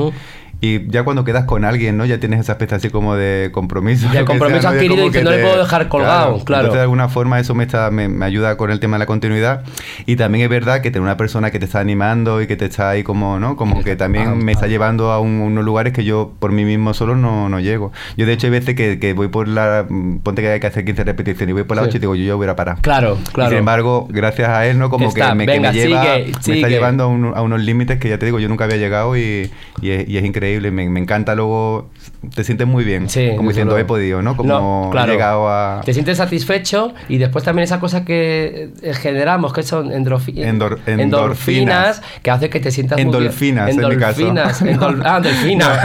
Y 0.64 0.88
ya 0.88 1.02
cuando 1.02 1.24
quedas 1.24 1.44
con 1.44 1.64
alguien, 1.64 1.96
¿no? 1.96 2.06
Ya 2.06 2.18
tienes 2.20 2.38
esa 2.38 2.52
especie 2.52 2.76
así 2.76 2.88
como 2.88 3.16
de 3.16 3.50
compromiso. 3.52 4.08
Que 4.12 4.24
compromiso 4.24 4.60
sea, 4.62 4.70
¿no? 4.70 4.76
Ya 4.76 4.80
adquirido 4.80 5.06
y 5.08 5.10
que 5.10 5.22
no 5.22 5.30
le 5.32 5.38
puedo 5.42 5.58
dejar 5.58 5.88
colgado, 5.88 6.38
claro. 6.44 6.60
Entonces, 6.62 6.78
de 6.78 6.82
alguna 6.82 7.08
forma, 7.08 7.40
eso 7.40 7.54
me, 7.56 7.64
está, 7.64 7.90
me, 7.90 8.08
me 8.08 8.24
ayuda 8.24 8.56
con 8.56 8.70
el 8.70 8.78
tema 8.78 8.94
de 8.94 9.00
la 9.00 9.06
continuidad. 9.06 9.64
Y 10.06 10.14
también 10.14 10.44
es 10.44 10.50
verdad 10.50 10.80
que 10.80 10.90
tener 10.92 11.02
una 11.02 11.16
persona 11.16 11.50
que 11.50 11.58
te 11.58 11.64
está 11.64 11.80
animando 11.80 12.40
y 12.40 12.46
que 12.46 12.56
te 12.56 12.66
está 12.66 12.90
ahí 12.90 13.02
como, 13.02 13.40
¿no? 13.40 13.56
Como 13.56 13.82
que 13.82 13.96
también 13.96 14.28
Ah, 14.28 14.34
me 14.36 14.52
ah. 14.52 14.54
está 14.54 14.68
llevando 14.68 15.10
a 15.10 15.18
un- 15.18 15.40
unos 15.40 15.64
lugares 15.64 15.92
que 15.92 16.04
yo 16.04 16.32
por 16.38 16.52
mí 16.52 16.64
mismo 16.64 16.94
solo 16.94 17.16
no, 17.16 17.48
no 17.48 17.58
llego. 17.58 17.90
Yo, 18.16 18.24
de 18.24 18.32
hecho, 18.32 18.46
hay 18.46 18.52
veces 18.52 18.76
que, 18.76 19.00
que 19.00 19.14
voy 19.14 19.26
por 19.28 19.48
la... 19.48 19.84
Ponte 20.22 20.42
que 20.42 20.48
hay 20.48 20.60
que 20.60 20.68
hacer 20.68 20.84
15 20.84 21.02
repeticiones 21.02 21.50
y 21.50 21.52
voy 21.54 21.64
por 21.64 21.76
la 21.76 21.82
Sí. 21.82 21.88
8 21.88 21.96
y 21.96 22.00
digo, 22.00 22.14
yo 22.14 22.24
ya 22.24 22.34
voy 22.36 22.46
a 22.46 22.54
parar. 22.54 22.76
Claro, 22.82 23.18
Y 23.20 23.24
claro. 23.32 23.50
sin 23.50 23.58
embargo, 23.58 24.06
gracias 24.10 24.48
a 24.48 24.64
él, 24.66 24.78
¿no? 24.78 24.90
Como 24.90 25.08
Está, 25.08 25.30
que, 25.30 25.34
me, 25.34 25.46
que 25.46 25.52
venga, 25.54 25.72
me 25.72 25.76
lleva, 25.76 26.02
sigue, 26.04 26.26
me 26.36 26.42
sigue. 26.42 26.56
está 26.58 26.68
llevando 26.68 27.02
a, 27.02 27.06
un- 27.08 27.32
a 27.34 27.42
unos 27.42 27.60
límites 27.62 27.98
que 27.98 28.08
ya 28.08 28.18
te 28.18 28.26
digo, 28.26 28.38
yo 28.38 28.48
nunca 28.48 28.62
había 28.62 28.76
llegado 28.76 29.16
y, 29.16 29.50
y, 29.80 29.90
es, 29.90 30.08
y 30.08 30.18
es 30.18 30.24
increíble. 30.24 30.51
Me, 30.60 30.88
me 30.88 31.00
encanta 31.00 31.34
luego, 31.34 31.88
te 32.34 32.44
sientes 32.44 32.66
muy 32.66 32.84
bien, 32.84 33.08
Sí, 33.08 33.30
como 33.36 33.48
diciendo, 33.50 33.76
he 33.78 33.84
podido, 33.84 34.22
¿no? 34.22 34.36
Como 34.36 34.48
No, 34.84 34.88
claro. 34.92 35.10
he 35.10 35.14
llegado 35.14 35.48
a... 35.48 35.80
Te 35.84 35.92
sientes 35.94 36.18
satisfecho 36.18 36.92
y 37.08 37.18
después 37.18 37.44
también 37.44 37.64
esa 37.64 37.80
cosa 37.80 38.04
que 38.04 38.70
eh, 38.82 38.94
generamos, 38.94 39.52
que 39.52 39.62
son 39.62 39.90
endorfi- 39.90 40.34
Endor- 40.36 40.78
endorfinas, 40.86 41.00
endorfinas. 41.00 42.02
que 42.22 42.30
hace 42.30 42.50
que 42.50 42.60
te 42.60 42.70
sientas 42.70 42.96
muy 42.98 43.04
bien. 43.04 43.16
Endorfinas, 43.22 43.70
en 43.70 43.76
mi 43.88 43.96
caso. 43.96 44.20
Endorfinas, 44.20 44.62
endol- 44.62 45.02
ah, 45.04 45.16
endorfina. 45.18 45.80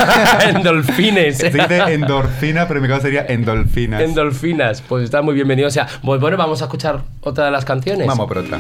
endorfines. 0.50 1.38
Se 1.38 1.50
dice 1.50 1.94
endorfina, 1.94 2.68
pero 2.68 2.80
en 2.80 2.84
mi 2.84 2.90
caso 2.90 3.02
sería 3.04 3.26
endorfinas. 3.28 4.02
Endorfinas, 4.02 4.82
pues 4.88 5.04
está 5.04 5.22
muy 5.22 5.34
bienvenido. 5.34 5.68
O 5.68 5.72
sea, 5.72 5.88
pues 6.04 6.20
bueno, 6.22 6.38
vamos 6.38 6.62
a 6.62 6.66
escuchar 6.66 7.02
otra 7.22 7.46
de 7.46 7.52
las 7.52 7.66
canciones. 7.66 8.08
Vamos 8.08 8.28
por 8.28 8.38
otra. 8.40 8.58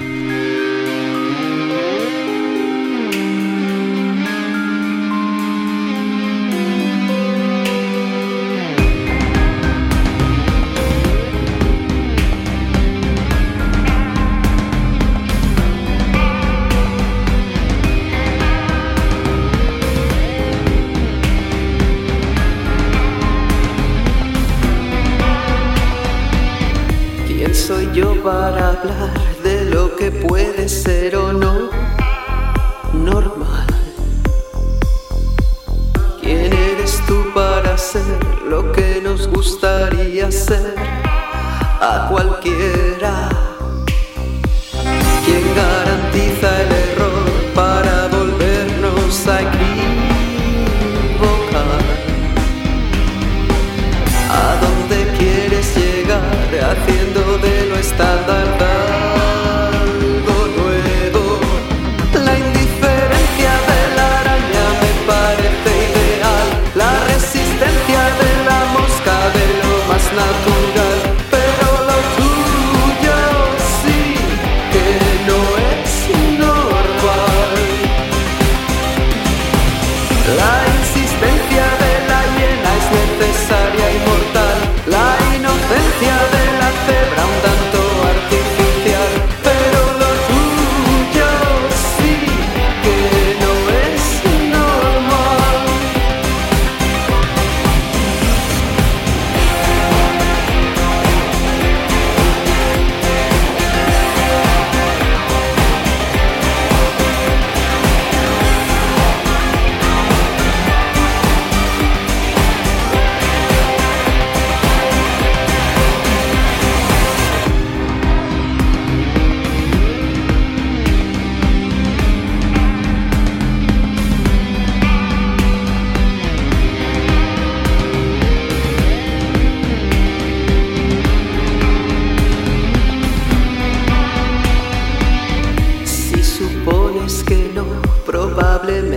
probablemente. 138.06 138.97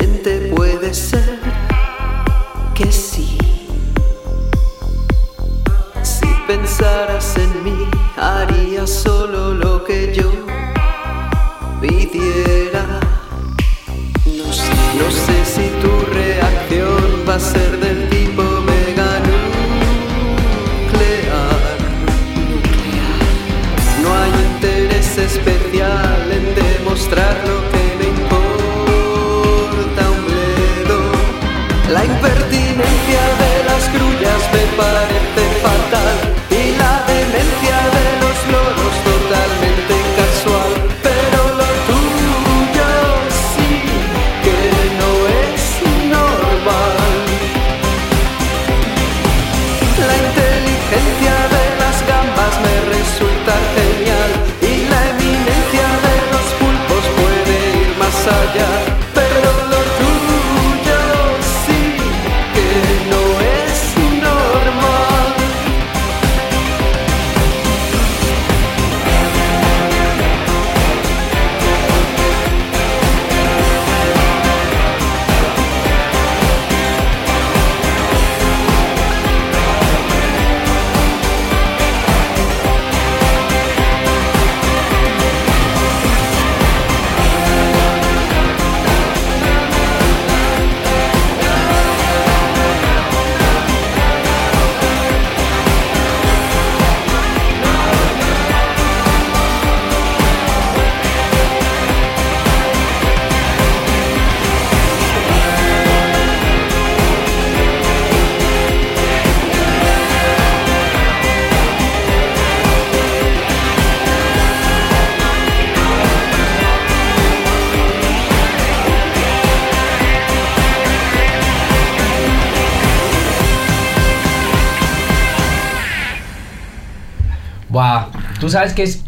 ¿Tú 128.50 128.54
sabes 128.54 128.72
que 128.74 128.82
es 128.82 129.04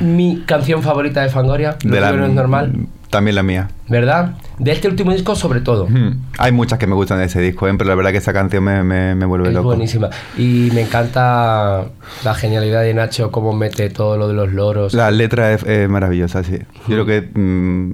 mi 0.00 0.42
canción 0.46 0.82
favorita 0.82 1.20
de 1.20 1.28
Fangoria? 1.28 1.76
Lo 1.84 1.94
De 1.94 2.00
la- 2.00 2.12
no 2.12 2.24
es 2.24 2.32
normal, 2.32 2.86
También 3.10 3.34
la 3.34 3.42
mía. 3.42 3.68
¿verdad? 3.88 4.36
De 4.58 4.70
este 4.72 4.86
último 4.88 5.12
disco 5.12 5.34
sobre 5.34 5.60
todo. 5.60 5.86
Hmm. 5.88 6.22
Hay 6.38 6.52
muchas 6.52 6.78
que 6.78 6.86
me 6.86 6.94
gustan 6.94 7.18
de 7.18 7.24
ese 7.24 7.40
disco, 7.40 7.66
¿eh? 7.68 7.74
pero 7.76 7.88
la 7.90 7.96
verdad 7.96 8.12
que 8.12 8.18
esa 8.18 8.32
canción 8.32 8.62
me, 8.64 8.82
me, 8.84 9.14
me 9.14 9.26
vuelve 9.26 9.48
Es 9.48 9.54
loco. 9.54 9.66
buenísima. 9.66 10.08
Y 10.38 10.70
me 10.74 10.82
encanta 10.82 11.86
la 12.24 12.34
genialidad 12.34 12.80
de 12.82 12.94
Nacho, 12.94 13.30
cómo 13.30 13.52
mete 13.52 13.90
todo 13.90 14.16
lo 14.16 14.28
de 14.28 14.34
los 14.34 14.52
loros. 14.52 14.94
La 14.94 15.10
letra 15.10 15.52
es, 15.52 15.64
es 15.64 15.88
maravillosa, 15.88 16.42
sí. 16.44 16.58
Yo 16.88 17.04
creo 17.04 17.06
que 17.06 17.28
mm, 17.38 17.92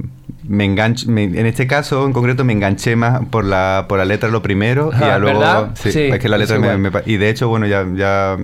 me 0.48 0.64
engancho, 0.64 1.10
me- 1.10 1.24
en 1.24 1.46
este 1.46 1.66
caso 1.66 2.04
en 2.06 2.12
concreto 2.12 2.44
me 2.44 2.52
enganché 2.52 2.94
más 2.94 3.24
por 3.30 3.44
la, 3.46 3.86
por 3.88 3.98
la 3.98 4.04
letra 4.04 4.28
lo 4.28 4.42
primero 4.42 4.90
y 4.92 4.96
Ah, 4.96 5.06
ya 5.08 5.18
luego... 5.18 5.70
Sí, 5.74 5.90
Sí, 5.92 6.00
es 6.02 6.18
que 6.20 6.28
la 6.28 6.36
letra 6.38 6.58
me, 6.60 6.76
me 6.76 6.90
Y 7.06 7.16
de 7.16 7.30
hecho, 7.30 7.48
bueno, 7.48 7.66
ya... 7.66 7.84
ya 7.96 8.36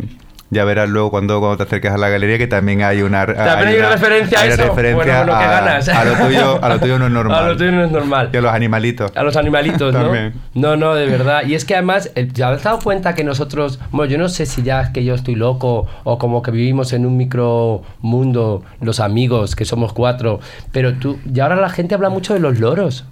ya 0.53 0.64
verás 0.64 0.88
luego 0.88 1.11
cuando, 1.11 1.40
cuando 1.40 1.57
te 1.57 1.62
acerques 1.64 1.90
a 1.92 1.96
la 1.98 2.09
galería 2.11 2.36
que 2.38 2.46
también 2.46 2.82
hay 2.82 3.03
una 3.03 3.26
También 3.26 3.68
hay 3.68 3.76
una 3.78 3.88
referencia 3.90 4.38
a 4.40 4.46
eso. 4.46 4.57
referencia 4.68 4.94
Bueno, 4.94 5.32
bueno, 5.32 5.38
que 5.38 5.44
a, 5.44 5.50
ganas. 5.61 5.88
a 5.88 6.05
lo 6.05 6.14
tuyo 6.26 6.59
a 6.62 6.68
lo 6.68 6.78
tuyo 6.78 6.98
no 6.98 7.07
es 7.07 7.11
normal 7.12 7.38
A 7.44 7.48
lo 7.48 7.57
tuyo 7.57 7.72
no 7.72 7.84
es 7.84 7.90
normal. 7.90 8.30
y 8.32 8.36
a 8.36 8.40
los 8.42 8.53
animalitos 8.53 9.12
A 9.16 9.22
los 9.22 9.36
animalitos, 9.36 9.92
¿no? 9.94 10.12
No, 10.55 10.76
no, 10.76 10.94
de 10.94 11.07
verdad. 11.07 11.42
Y 11.46 11.55
es 11.55 11.64
que 11.64 11.74
además, 11.74 12.11
el- 12.14 12.32
¿ya 12.32 12.50
has 12.50 12.62
dado 12.62 12.78
cuenta 12.80 13.14
que 13.14 13.24
nosotros, 13.24 13.80
bueno, 13.90 14.11
yo 14.12 14.18
no 14.18 14.28
sé 14.28 14.44
si 14.46 14.62
ya 14.62 14.82
es 14.82 14.90
que 14.90 15.03
yo 15.05 15.14
estoy 15.14 15.34
loco 15.34 15.86
o 16.05 16.18
como 16.18 16.42
que 16.42 16.50
vivimos 16.50 16.92
en 16.92 17.07
un 17.07 17.16
micromundo, 17.16 18.62
los 18.80 19.00
amigos, 19.00 19.57
que 19.57 19.64
somos 19.64 19.92
cuatro, 19.92 20.40
pero 20.72 20.94
tú, 20.94 21.18
y 21.32 21.40
ahora 21.40 21.57
la 21.57 21.70
gente 21.70 21.94
habla 21.94 22.09
mucho 22.11 22.34
de 22.34 22.40
los 22.40 22.59
loros. 22.59 23.05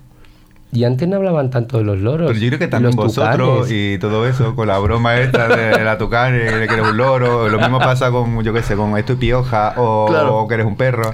Y 0.72 0.84
antes 0.84 1.08
no 1.08 1.16
hablaban 1.16 1.50
tanto 1.50 1.78
de 1.78 1.84
los 1.84 1.98
loros. 1.98 2.28
Pero 2.28 2.38
yo 2.40 2.46
creo 2.48 2.58
que 2.60 2.68
también 2.68 2.94
los 2.94 3.06
vosotros 3.06 3.66
tucanes. 3.66 3.72
y 3.72 3.98
todo 3.98 4.26
eso, 4.28 4.54
con 4.54 4.68
la 4.68 4.78
broma 4.78 5.18
esta 5.18 5.48
de 5.48 5.82
la 5.84 5.98
tucán, 5.98 6.32
de 6.32 6.44
que 6.68 6.74
eres 6.74 6.86
un 6.88 6.96
loro, 6.96 7.48
lo 7.48 7.58
mismo 7.58 7.78
pasa 7.80 8.10
con, 8.12 8.42
yo 8.44 8.52
qué 8.52 8.62
sé, 8.62 8.76
con 8.76 8.96
esto 8.96 9.14
y 9.14 9.16
pioja 9.16 9.74
o, 9.78 10.06
Claro. 10.08 10.36
o 10.36 10.46
que 10.48 10.54
eres 10.54 10.66
un 10.66 10.76
perro. 10.76 11.10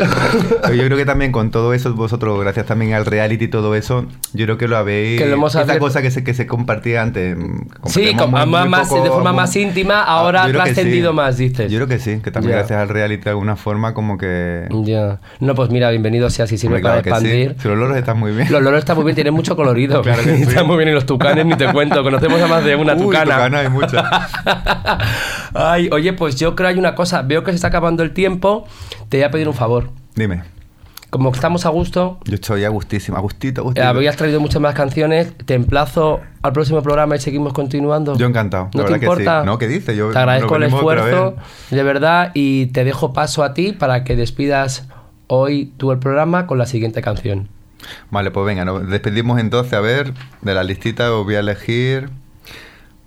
Pero 0.62 0.74
yo 0.74 0.84
creo 0.84 0.98
que 0.98 1.06
también 1.06 1.32
con 1.32 1.50
todo 1.50 1.72
eso, 1.72 1.94
vosotros, 1.94 2.38
gracias 2.40 2.66
también 2.66 2.92
al 2.92 3.06
reality 3.06 3.46
y 3.46 3.48
todo 3.48 3.74
eso, 3.74 4.04
yo 4.34 4.44
creo 4.44 4.58
que 4.58 4.68
lo 4.68 4.76
habéis... 4.76 5.20
Que 5.22 5.26
lo 5.26 5.34
hemos 5.36 5.56
abierto. 5.56 5.80
cosa 5.80 6.02
que 6.02 6.10
se, 6.10 6.22
que 6.22 6.34
se 6.34 6.46
compartía 6.46 7.00
antes. 7.00 7.36
mm, 7.36 7.56
Sí, 7.86 8.14
con- 8.14 8.30
muy- 8.30 8.40
más- 8.46 8.60
muy 8.62 8.68
más- 8.68 8.88
poco- 8.88 9.02
de 9.04 9.08
forma 9.08 9.32
muy- 9.32 9.40
más 9.40 9.56
íntima, 9.56 10.02
Ah, 10.02 10.18
ahora 10.18 10.40
yo 10.42 10.44
ha 10.44 10.48
creo 10.50 10.64
que 10.64 10.70
trascendido 10.74 11.10
sí. 11.12 11.16
más, 11.16 11.36
dices. 11.38 11.72
Yo 11.72 11.78
creo 11.78 11.88
que 11.88 11.98
sí, 11.98 12.20
que 12.22 12.30
también 12.30 12.50
Ya. 12.52 12.58
gracias 12.58 12.78
al 12.78 12.88
reality 12.90 13.24
de 13.24 13.30
alguna 13.30 13.56
forma 13.56 13.94
como 13.94 14.18
que... 14.18 14.68
Ya. 14.84 15.18
No, 15.40 15.54
pues 15.54 15.70
mira, 15.70 15.88
bienvenido 15.90 16.28
sea 16.28 16.46
si 16.46 16.58
sirve 16.58 16.76
Hombre, 16.76 16.82
claro 16.82 17.02
para 17.02 17.20
sí. 17.20 17.26
expandir. 17.26 17.56
Si 17.62 17.68
los 17.68 17.78
loros 17.78 17.96
están 17.96 18.18
muy 18.18 18.32
bien. 18.32 18.52
Los 18.52 18.60
loros 18.62 18.80
están 18.80 18.96
muy 18.96 19.04
bien, 19.06 19.14
tienen 19.14 19.32
mucho 19.32 19.45
colorido. 19.54 20.02
Claro 20.02 20.22
que 20.24 20.36
sí. 20.38 20.42
Están 20.42 20.66
muy 20.66 20.76
bien 20.78 20.88
y 20.88 20.92
los 20.92 21.06
tucanes 21.06 21.44
ni 21.46 21.54
te 21.56 21.70
cuento. 21.72 22.02
Conocemos 22.02 22.40
a 22.40 22.46
más 22.48 22.64
de 22.64 22.74
una 22.74 22.94
Uy, 22.94 23.02
tucana. 23.02 23.34
tucana 23.36 23.58
hay 23.60 23.68
muchas. 23.68 24.04
Ay, 25.54 25.88
oye, 25.92 26.12
pues 26.12 26.36
yo 26.36 26.54
creo 26.56 26.68
hay 26.70 26.78
una 26.78 26.94
cosa. 26.94 27.22
Veo 27.22 27.44
que 27.44 27.52
se 27.52 27.56
está 27.56 27.68
acabando 27.68 28.02
el 28.02 28.12
tiempo. 28.12 28.66
Te 29.08 29.18
voy 29.18 29.24
a 29.24 29.30
pedir 29.30 29.46
un 29.48 29.54
favor. 29.54 29.90
Dime. 30.14 30.42
Como 31.10 31.30
estamos 31.32 31.64
a 31.64 31.68
gusto, 31.70 32.18
Yo 32.24 32.34
estoy 32.34 32.64
a 32.64 32.68
gustísimo, 32.68 33.16
a 33.16 33.20
gustito, 33.20 33.60
a 33.60 33.62
eh, 33.62 33.64
gustito. 33.64 33.86
habías 33.86 34.16
traído 34.16 34.40
muchas 34.40 34.60
más 34.60 34.74
canciones. 34.74 35.32
Te 35.46 35.54
emplazo 35.54 36.20
al 36.42 36.52
próximo 36.52 36.82
programa 36.82 37.16
y 37.16 37.20
seguimos 37.20 37.52
continuando. 37.52 38.16
Yo 38.18 38.26
encantado, 38.26 38.64
¿No 38.74 38.80
la 38.82 38.86
te 38.86 38.92
verdad 38.92 38.98
que 39.00 39.06
importa? 39.06 39.40
sí. 39.42 39.46
No, 39.46 39.56
¿qué 39.56 39.68
dices? 39.68 39.96
Yo- 39.96 40.10
te 40.10 40.18
agradezco 40.18 40.56
el 40.56 40.64
esfuerzo, 40.64 41.36
de 41.70 41.82
verdad, 41.84 42.32
y 42.34 42.66
te 42.66 42.84
dejo 42.84 43.12
paso 43.12 43.44
a 43.44 43.54
ti 43.54 43.72
para 43.72 44.02
que 44.04 44.16
despidas 44.16 44.88
hoy 45.28 45.72
tú 45.76 45.92
el 45.92 46.00
programa 46.00 46.46
con 46.46 46.58
la 46.58 46.66
siguiente 46.66 47.00
canción. 47.02 47.48
Vale, 48.10 48.30
pues 48.30 48.46
venga, 48.46 48.64
nos 48.64 48.88
despedimos 48.88 49.38
entonces. 49.40 49.72
A 49.74 49.80
ver, 49.80 50.12
de 50.42 50.54
la 50.54 50.64
listita 50.64 51.12
os 51.12 51.24
voy 51.24 51.34
a 51.36 51.40
elegir. 51.40 52.08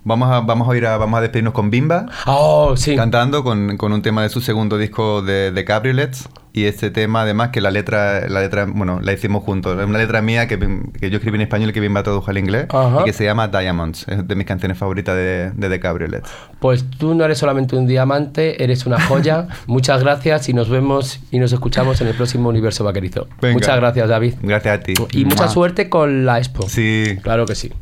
Vamos 0.02 0.30
a, 0.30 0.40
vamos 0.40 0.68
a 0.68 0.76
ir 0.76 0.86
a, 0.86 0.96
vamos 0.96 1.18
a 1.18 1.20
despedirnos 1.20 1.52
con 1.52 1.70
Bimba, 1.70 2.06
Oh, 2.26 2.74
sí. 2.76 2.96
cantando 2.96 3.44
con, 3.44 3.76
con 3.76 3.92
un 3.92 4.00
tema 4.00 4.22
de 4.22 4.30
su 4.30 4.40
segundo 4.40 4.78
disco 4.78 5.20
de, 5.20 5.52
de 5.52 5.64
Cabriolets. 5.66 6.28
Y 6.52 6.64
este 6.64 6.90
tema, 6.90 7.22
además, 7.22 7.50
que 7.50 7.60
la 7.60 7.70
letra, 7.70 8.28
la 8.28 8.40
letra, 8.40 8.64
bueno, 8.66 9.00
la 9.00 9.12
hicimos 9.12 9.44
juntos. 9.44 9.78
Es 9.78 9.86
una 9.86 9.98
letra 9.98 10.20
mía 10.20 10.48
que, 10.48 10.58
que 10.98 11.10
yo 11.10 11.16
escribí 11.18 11.36
en 11.36 11.42
español 11.42 11.70
y 11.70 11.72
que 11.72 11.80
Bimba 11.80 12.02
tradujo 12.02 12.30
al 12.30 12.38
inglés. 12.38 12.66
Ajá. 12.70 13.02
Y 13.02 13.04
que 13.04 13.12
se 13.12 13.24
llama 13.24 13.48
Diamonds. 13.48 14.06
Es 14.08 14.26
de 14.26 14.34
mis 14.34 14.46
canciones 14.46 14.76
favoritas 14.76 15.14
de, 15.14 15.52
de 15.54 15.68
The 15.68 15.78
Cabriolets. 15.80 16.28
Pues 16.58 16.84
tú 16.90 17.14
no 17.14 17.24
eres 17.24 17.38
solamente 17.38 17.76
un 17.76 17.86
diamante, 17.86 18.62
eres 18.62 18.84
una 18.86 19.00
joya. 19.00 19.46
Muchas 19.66 20.02
gracias 20.02 20.48
y 20.48 20.52
nos 20.54 20.68
vemos 20.68 21.20
y 21.30 21.38
nos 21.38 21.52
escuchamos 21.52 22.00
en 22.00 22.08
el 22.08 22.14
próximo 22.14 22.48
Universo 22.48 22.82
Vaquerizo. 22.84 23.28
Venga. 23.40 23.54
Muchas 23.54 23.76
gracias, 23.76 24.08
David. 24.08 24.34
Gracias 24.42 24.78
a 24.78 24.80
ti. 24.80 24.94
Y 25.12 25.24
mucha 25.24 25.44
Mua. 25.44 25.52
suerte 25.52 25.88
con 25.88 26.26
la 26.26 26.38
expo. 26.38 26.68
Sí. 26.68 27.16
Claro 27.22 27.46
que 27.46 27.54
sí. 27.54 27.72